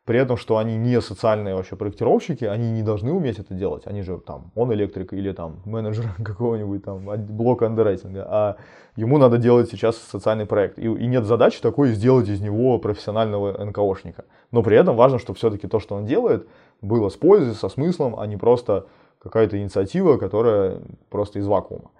При 0.06 0.20
этом, 0.20 0.36
что 0.36 0.58
они 0.58 0.76
не 0.76 1.00
социальные 1.00 1.56
вообще 1.56 1.78
проектировщики, 1.78 2.44
они 2.44 2.72
не 2.72 2.84
должны 2.84 3.14
уметь 3.14 3.40
это 3.40 3.54
делать. 3.54 3.88
Они 3.88 4.02
же 4.02 4.20
там, 4.20 4.52
он 4.54 4.74
электрик 4.74 5.14
или 5.14 5.32
там 5.32 5.62
менеджер 5.64 6.14
какого-нибудь 6.24 6.84
там 6.84 7.06
блока 7.26 7.68
андеррайтинга. 7.68 8.26
А 8.28 8.58
ему 8.98 9.18
надо 9.18 9.38
делать 9.38 9.70
сейчас 9.70 9.98
социальный 9.98 10.46
проект. 10.46 10.78
И, 10.78 10.82
и 10.82 11.08
нет 11.08 11.24
задачи 11.24 11.62
такой 11.62 11.94
сделать 11.94 12.28
из 12.28 12.42
него 12.42 12.80
профессионального 12.80 13.64
НКОшника. 13.64 14.26
Но 14.52 14.62
при 14.62 14.76
этом 14.76 14.98
важно, 14.98 15.20
чтобы 15.20 15.38
все-таки 15.38 15.68
то, 15.68 15.80
что 15.80 15.96
он 15.96 16.06
делает, 16.06 16.48
было 16.82 17.08
с 17.08 17.16
пользой, 17.16 17.54
со 17.54 17.70
смыслом, 17.70 18.20
а 18.20 18.28
не 18.28 18.36
просто 18.36 18.88
какая-то 19.20 19.58
инициатива, 19.58 20.18
которая 20.18 20.82
просто 21.10 21.40
из 21.40 21.48
вакуума. 21.48 21.92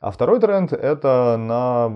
А 0.00 0.12
второй 0.12 0.38
тренд 0.38 0.72
это 0.72 1.36
на 1.36 1.86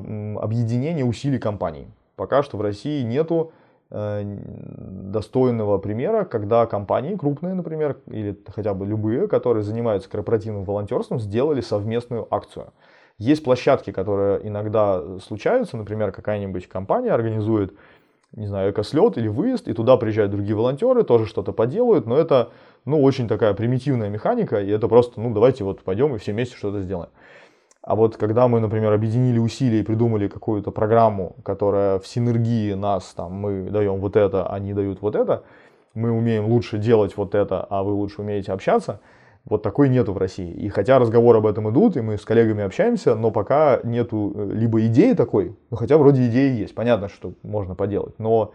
объединение 0.40 1.04
усилий 1.04 1.38
компаний. 1.38 1.86
Пока 2.16 2.42
что 2.42 2.56
в 2.56 2.62
России 2.62 3.02
нету 3.02 3.52
достойного 3.90 5.78
примера, 5.78 6.24
когда 6.24 6.66
компании 6.66 7.14
крупные, 7.14 7.54
например, 7.54 7.98
или 8.06 8.36
хотя 8.54 8.74
бы 8.74 8.84
любые, 8.84 9.28
которые 9.28 9.62
занимаются 9.62 10.10
корпоративным 10.10 10.64
волонтерством, 10.64 11.20
сделали 11.20 11.60
совместную 11.60 12.26
акцию. 12.34 12.72
Есть 13.18 13.44
площадки, 13.44 13.92
которые 13.92 14.46
иногда 14.46 15.18
случаются, 15.20 15.76
например, 15.76 16.12
какая-нибудь 16.12 16.68
компания 16.68 17.12
организует, 17.12 17.74
не 18.32 18.46
знаю, 18.46 18.72
экослет 18.72 19.16
или 19.16 19.28
выезд, 19.28 19.68
и 19.68 19.72
туда 19.72 19.96
приезжают 19.96 20.32
другие 20.32 20.56
волонтеры, 20.56 21.04
тоже 21.04 21.26
что-то 21.26 21.52
поделают, 21.52 22.06
но 22.06 22.18
это, 22.18 22.50
ну, 22.84 23.02
очень 23.02 23.28
такая 23.28 23.54
примитивная 23.54 24.10
механика, 24.10 24.60
и 24.60 24.68
это 24.68 24.88
просто, 24.88 25.20
ну, 25.20 25.32
давайте 25.32 25.64
вот 25.64 25.82
пойдем 25.82 26.14
и 26.14 26.18
все 26.18 26.32
вместе 26.32 26.56
что-то 26.56 26.82
сделаем. 26.82 27.10
А 27.86 27.94
вот 27.94 28.16
когда 28.16 28.48
мы, 28.48 28.58
например, 28.58 28.92
объединили 28.92 29.38
усилия 29.38 29.78
и 29.78 29.84
придумали 29.84 30.26
какую-то 30.26 30.72
программу, 30.72 31.36
которая 31.44 32.00
в 32.00 32.06
синергии 32.08 32.72
нас, 32.72 33.14
там, 33.14 33.32
мы 33.34 33.70
даем 33.70 34.00
вот 34.00 34.16
это, 34.16 34.44
они 34.48 34.74
дают 34.74 35.00
вот 35.02 35.14
это, 35.14 35.44
мы 35.94 36.10
умеем 36.10 36.46
лучше 36.46 36.78
делать 36.78 37.16
вот 37.16 37.36
это, 37.36 37.64
а 37.70 37.84
вы 37.84 37.92
лучше 37.92 38.22
умеете 38.22 38.50
общаться, 38.50 38.98
вот 39.44 39.62
такой 39.62 39.88
нету 39.88 40.12
в 40.12 40.18
России. 40.18 40.50
И 40.50 40.68
хотя 40.68 40.98
разговоры 40.98 41.38
об 41.38 41.46
этом 41.46 41.70
идут, 41.70 41.96
и 41.96 42.00
мы 42.00 42.18
с 42.18 42.24
коллегами 42.24 42.64
общаемся, 42.64 43.14
но 43.14 43.30
пока 43.30 43.78
нету 43.84 44.32
э, 44.34 44.50
либо 44.54 44.84
идеи 44.86 45.12
такой, 45.12 45.56
ну 45.70 45.76
хотя 45.76 45.96
вроде 45.96 46.26
идеи 46.26 46.58
есть, 46.58 46.74
понятно, 46.74 47.08
что 47.08 47.34
можно 47.44 47.76
поделать, 47.76 48.18
но 48.18 48.52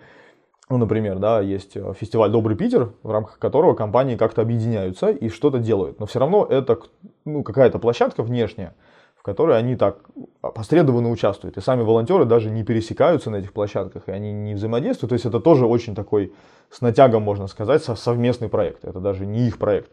ну, 0.69 0.77
например, 0.77 1.19
да, 1.19 1.39
есть 1.39 1.77
э, 1.77 1.93
фестиваль 1.97 2.31
«Добрый 2.31 2.57
Питер», 2.57 2.91
в 3.01 3.09
рамках 3.09 3.39
которого 3.39 3.75
компании 3.75 4.17
как-то 4.17 4.41
объединяются 4.41 5.09
и 5.09 5.29
что-то 5.29 5.59
делают. 5.59 6.01
Но 6.01 6.05
все 6.05 6.19
равно 6.19 6.45
это 6.49 6.79
ну, 7.23 7.43
какая-то 7.43 7.79
площадка 7.79 8.23
внешняя, 8.23 8.73
в 9.21 9.23
которой 9.23 9.55
они 9.55 9.75
так 9.75 9.97
опосредованно 10.41 11.12
участвуют. 11.12 11.55
И 11.55 11.62
сами 11.62 11.84
волонтеры 11.84 12.25
даже 12.25 12.49
не 12.49 12.63
пересекаются 12.63 13.29
на 13.29 13.36
этих 13.36 13.53
площадках, 13.53 14.07
и 14.07 14.12
они 14.12 14.34
не 14.34 14.55
взаимодействуют. 14.55 15.10
То 15.10 15.13
есть 15.13 15.27
это 15.27 15.39
тоже 15.39 15.67
очень 15.67 15.93
такой, 15.93 16.34
с 16.71 16.81
натягом 16.81 17.21
можно 17.21 17.45
сказать, 17.45 17.84
совместный 17.84 18.49
проект. 18.49 18.84
Это 18.84 18.99
даже 18.99 19.27
не 19.27 19.47
их 19.47 19.60
проект. 19.60 19.91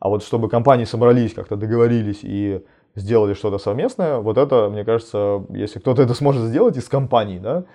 А 0.00 0.08
вот 0.08 0.24
чтобы 0.24 0.48
компании 0.48 0.84
собрались, 0.84 1.32
как-то 1.32 1.54
договорились 1.54 2.20
и 2.24 2.64
сделали 2.96 3.34
что-то 3.34 3.58
совместное, 3.58 4.18
вот 4.18 4.36
это, 4.36 4.68
мне 4.68 4.84
кажется, 4.84 5.44
если 5.50 5.78
кто-то 5.78 6.02
это 6.02 6.14
сможет 6.14 6.42
сделать 6.42 6.76
из 6.76 6.88
компаний, 6.88 7.38
да, 7.38 7.66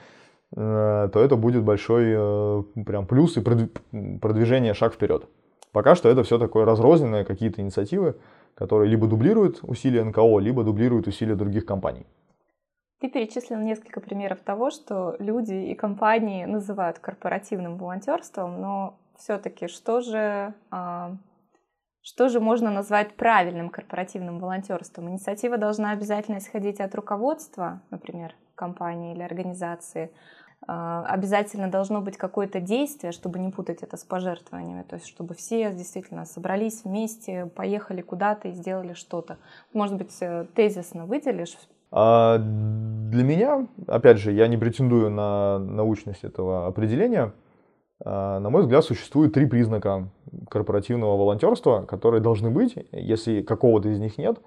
э, 0.57 1.09
то 1.13 1.19
это 1.21 1.38
будет 1.38 1.63
большой 1.63 2.03
э, 2.07 2.63
прям 2.85 3.07
плюс 3.07 3.38
и 3.38 3.41
продвижение 3.41 4.73
шаг 4.73 4.93
вперед. 4.93 5.23
Пока 5.71 5.95
что 5.95 6.09
это 6.09 6.23
все 6.23 6.38
такое 6.38 6.65
разрозненное, 6.65 7.23
какие-то 7.23 7.61
инициативы, 7.61 8.15
которые 8.55 8.89
либо 8.89 9.07
дублируют 9.07 9.59
усилия 9.63 10.03
НКО, 10.03 10.39
либо 10.39 10.63
дублируют 10.63 11.07
усилия 11.07 11.35
других 11.35 11.65
компаний. 11.65 12.05
Ты 12.99 13.09
перечислил 13.09 13.59
несколько 13.59 13.99
примеров 13.99 14.39
того, 14.39 14.71
что 14.71 15.15
люди 15.19 15.53
и 15.53 15.75
компании 15.75 16.45
называют 16.45 16.99
корпоративным 16.99 17.77
волонтерством, 17.77 18.61
но 18.61 18.97
все-таки 19.17 19.67
что 19.67 20.01
же 20.01 20.53
а, 20.71 21.17
что 22.01 22.29
же 22.29 22.39
можно 22.39 22.69
назвать 22.69 23.15
правильным 23.15 23.69
корпоративным 23.69 24.39
волонтерством? 24.39 25.09
Инициатива 25.09 25.57
должна 25.57 25.89
обязательно 25.89 26.37
исходить 26.37 26.79
от 26.79 26.93
руководства, 26.93 27.81
например, 27.89 28.35
компании 28.53 29.15
или 29.15 29.23
организации. 29.23 30.11
А, 30.67 31.05
обязательно 31.07 31.69
должно 31.69 32.01
быть 32.01 32.17
какое-то 32.17 32.59
действие, 32.59 33.11
чтобы 33.11 33.39
не 33.39 33.51
путать 33.51 33.83
это 33.83 33.97
с 33.97 34.03
пожертвованиями, 34.03 34.83
то 34.83 34.95
есть 34.95 35.07
чтобы 35.07 35.35
все 35.35 35.71
действительно 35.71 36.25
собрались 36.25 36.83
вместе, 36.83 37.45
поехали 37.55 38.01
куда-то 38.01 38.47
и 38.47 38.51
сделали 38.51 38.93
что-то. 38.93 39.37
Может 39.73 39.97
быть, 39.97 40.15
э, 40.21 40.45
тезисно 40.55 41.05
выделишь? 41.05 41.55
А 41.91 42.39
для 42.39 43.23
меня, 43.23 43.67
опять 43.87 44.17
же, 44.17 44.31
я 44.31 44.47
не 44.47 44.57
претендую 44.57 45.11
на 45.11 45.59
научность 45.59 46.23
этого 46.23 46.65
определения, 46.65 47.31
а, 48.03 48.39
на 48.39 48.49
мой 48.49 48.63
взгляд, 48.63 48.83
существует 48.83 49.33
три 49.33 49.45
признака 49.45 50.09
корпоративного 50.49 51.15
волонтерства, 51.15 51.83
которые 51.83 52.21
должны 52.21 52.49
быть. 52.49 52.75
Если 52.91 53.41
какого-то 53.41 53.89
из 53.89 53.99
них 53.99 54.17
нет, 54.17 54.39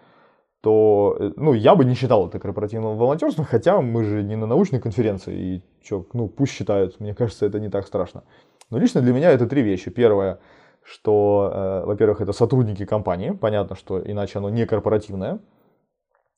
то 0.61 1.17
э, 1.19 1.33
ну, 1.37 1.53
я 1.53 1.75
бы 1.75 1.85
не 1.85 1.95
считал 1.95 2.29
это 2.29 2.39
корпоративным 2.39 2.97
волонтерством, 2.97 3.45
хотя 3.45 3.81
мы 3.81 4.05
же 4.05 4.23
не 4.23 4.37
на 4.37 4.47
научной 4.47 4.81
конференции, 4.81 5.37
и 5.37 5.63
что, 5.85 6.07
ну, 6.13 6.29
пусть 6.29 6.53
считают, 6.53 7.01
мне 7.01 7.15
кажется, 7.15 7.47
это 7.47 7.61
не 7.61 7.69
так 7.69 7.87
страшно. 7.87 8.25
Но 8.71 8.79
лично 8.79 9.01
для 9.01 9.13
меня 9.13 9.31
это 9.31 9.47
три 9.47 9.63
вещи. 9.63 9.91
Первое, 9.91 10.41
что, 10.83 11.51
э, 11.53 11.87
во-первых, 11.87 12.21
это 12.21 12.33
сотрудники 12.33 12.85
компании, 12.85 13.31
понятно, 13.31 13.77
что 13.77 14.01
иначе 14.01 14.39
оно 14.39 14.51
не 14.51 14.67
корпоративное. 14.67 15.41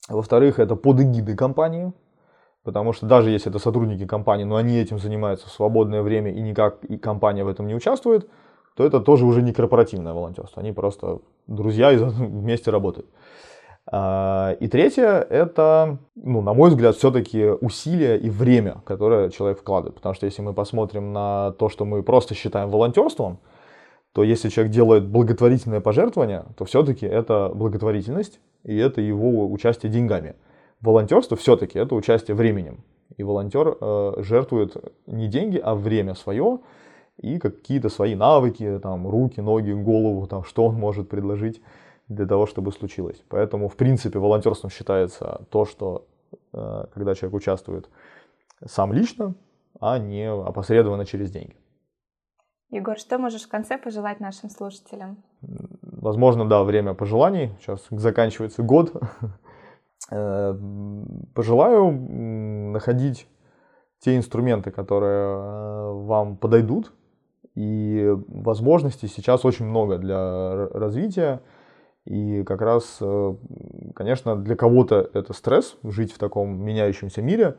Во-вторых, 0.08 0.58
это 0.58 0.76
под 0.76 1.00
эгидой 1.00 1.36
компании, 1.36 1.92
Потому 2.62 2.92
что 2.92 3.06
даже 3.06 3.30
если 3.30 3.50
это 3.50 3.58
сотрудники 3.58 4.06
компании, 4.06 4.44
но 4.44 4.56
они 4.56 4.76
этим 4.76 4.98
занимаются 4.98 5.48
в 5.48 5.50
свободное 5.52 6.02
время 6.02 6.30
и 6.30 6.40
никак 6.40 6.84
и 6.84 6.98
компания 6.98 7.42
в 7.42 7.48
этом 7.48 7.66
не 7.66 7.74
участвует, 7.74 8.28
то 8.76 8.84
это 8.84 9.00
тоже 9.00 9.24
уже 9.24 9.40
не 9.42 9.52
корпоративное 9.52 10.12
волонтерство. 10.12 10.60
Они 10.60 10.72
просто 10.72 11.20
друзья 11.46 11.90
и 11.90 11.96
вместе 11.98 12.70
работают. 12.70 13.08
А, 13.92 14.52
и 14.60 14.68
третье, 14.68 15.26
это, 15.28 15.98
ну, 16.14 16.40
на 16.42 16.54
мой 16.54 16.70
взгляд, 16.70 16.96
все-таки 16.96 17.46
усилия 17.46 18.16
и 18.16 18.30
время, 18.30 18.82
которое 18.84 19.30
человек 19.30 19.60
вкладывает. 19.60 19.96
Потому 19.96 20.14
что 20.14 20.26
если 20.26 20.42
мы 20.42 20.52
посмотрим 20.54 21.12
на 21.12 21.52
то, 21.52 21.68
что 21.68 21.84
мы 21.84 22.02
просто 22.02 22.34
считаем 22.34 22.70
волонтерством, 22.70 23.38
то 24.12 24.22
если 24.24 24.48
человек 24.48 24.72
делает 24.72 25.06
благотворительное 25.06 25.80
пожертвование, 25.80 26.44
то 26.56 26.64
все-таки 26.64 27.06
это 27.06 27.50
благотворительность, 27.54 28.40
и 28.64 28.76
это 28.76 29.00
его 29.00 29.50
участие 29.50 29.90
деньгами 29.90 30.34
волонтерство 30.80 31.36
все-таки 31.36 31.78
это 31.78 31.94
участие 31.94 32.34
временем. 32.34 32.84
И 33.16 33.22
волонтер 33.22 33.76
э, 33.80 34.14
жертвует 34.18 34.76
не 35.06 35.28
деньги, 35.28 35.60
а 35.62 35.74
время 35.74 36.14
свое 36.14 36.60
и 37.18 37.38
какие-то 37.38 37.88
свои 37.90 38.14
навыки, 38.14 38.80
там, 38.82 39.06
руки, 39.06 39.40
ноги, 39.40 39.72
голову, 39.72 40.26
там, 40.26 40.44
что 40.44 40.66
он 40.66 40.76
может 40.76 41.08
предложить 41.08 41.60
для 42.10 42.26
того, 42.26 42.46
чтобы 42.46 42.72
случилось. 42.72 43.22
Поэтому, 43.28 43.68
в 43.68 43.76
принципе, 43.76 44.18
волонтерством 44.18 44.70
считается 44.70 45.46
то, 45.50 45.64
что 45.64 46.06
э, 46.52 46.84
когда 46.92 47.14
человек 47.14 47.36
участвует 47.36 47.88
сам 48.66 48.92
лично, 48.92 49.34
а 49.80 49.98
не 49.98 50.28
опосредованно 50.30 51.06
через 51.06 51.30
деньги. 51.30 51.56
Егор, 52.70 52.98
что 52.98 53.18
можешь 53.18 53.44
в 53.44 53.48
конце 53.48 53.78
пожелать 53.78 54.20
нашим 54.20 54.50
слушателям? 54.50 55.22
Возможно, 55.82 56.48
да, 56.48 56.62
время 56.64 56.94
пожеланий. 56.94 57.52
Сейчас 57.60 57.86
заканчивается 57.90 58.62
год. 58.62 58.92
Э, 60.12 60.56
пожелаю 61.34 61.92
находить 62.72 63.28
те 64.00 64.16
инструменты, 64.16 64.72
которые 64.72 65.26
э, 65.26 65.92
вам 65.92 66.36
подойдут. 66.36 66.92
И 67.54 68.08
возможностей 68.26 69.06
сейчас 69.06 69.44
очень 69.44 69.66
много 69.66 69.98
для 69.98 70.68
развития. 70.68 71.42
И 72.04 72.42
как 72.44 72.62
раз, 72.62 72.98
э, 73.00 73.34
конечно, 73.94 74.36
для 74.36 74.56
кого-то 74.56 75.10
это 75.12 75.32
стресс 75.32 75.76
жить 75.82 76.12
в 76.12 76.18
таком 76.18 76.62
меняющемся 76.62 77.22
мире. 77.22 77.56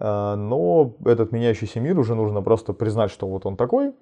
Но 0.00 0.94
этот 1.06 1.32
меняющийся 1.32 1.80
мир 1.80 1.98
уже 1.98 2.14
нужно 2.14 2.40
просто 2.40 2.72
признать, 2.72 3.10
что 3.10 3.26
вот 3.26 3.46
он 3.46 3.56
такой, 3.56 3.94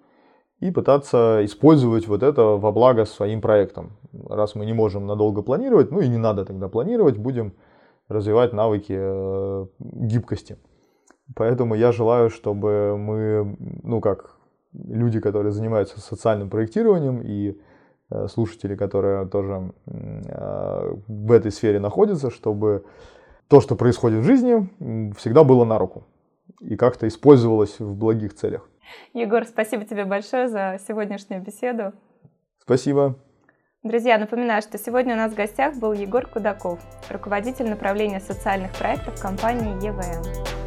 и 0.61 0.71
пытаться 0.71 1.41
использовать 1.45 2.09
вот 2.09 2.23
это 2.23 2.43
во 2.43 2.73
благо 2.73 3.05
своим 3.05 3.41
проектам. 3.41 3.97
Раз 4.29 4.55
мы 4.55 4.65
не 4.67 4.73
можем 4.73 5.07
надолго 5.07 5.43
планировать, 5.43 5.91
ну 5.91 6.01
и 6.01 6.09
не 6.09 6.19
надо 6.19 6.45
тогда 6.45 6.69
планировать, 6.69 7.19
будем 7.19 7.55
развивать 8.09 8.53
навыки 8.53 8.95
э, 8.97 9.67
гибкости. 9.79 10.57
Поэтому 11.35 11.75
я 11.75 11.93
желаю, 11.93 12.31
чтобы 12.31 12.97
мы, 12.97 13.57
ну 13.83 14.01
как 14.01 14.37
люди, 14.73 15.21
которые 15.21 15.53
занимаются 15.53 16.01
социальным 16.01 16.49
проектированием 16.49 17.21
и 17.21 17.51
э, 17.51 17.55
слушатели, 18.29 18.77
которые 18.77 19.27
тоже 19.27 19.73
э, 19.87 20.95
в 21.09 21.33
этой 21.33 21.51
сфере 21.51 21.81
находятся, 21.81 22.31
чтобы 22.31 22.85
то, 23.49 23.61
что 23.61 23.77
происходит 23.77 24.21
в 24.21 24.25
жизни, 24.25 24.69
всегда 25.17 25.45
было 25.45 25.65
на 25.65 25.79
руку 25.79 26.05
и 26.61 26.77
как-то 26.77 27.07
использовалось 27.09 27.79
в 27.81 27.95
благих 27.95 28.35
целях. 28.35 28.69
Егор, 29.13 29.45
спасибо 29.45 29.85
тебе 29.85 30.05
большое 30.05 30.49
за 30.49 30.79
сегодняшнюю 30.87 31.43
беседу. 31.43 31.93
Спасибо. 32.59 33.17
Друзья, 33.83 34.19
напоминаю, 34.19 34.63
что 34.63 34.79
сегодня 34.79 35.15
у 35.15 35.17
нас 35.17 35.33
в 35.33 35.37
гостях 35.37 35.77
был 35.77 35.93
Егор 35.93 36.27
Кудаков, 36.27 36.81
руководитель 37.09 37.69
направления 37.69 38.21
социальных 38.21 38.73
проектов 38.77 39.21
компании 39.21 39.85
ЕВМ. 39.85 40.66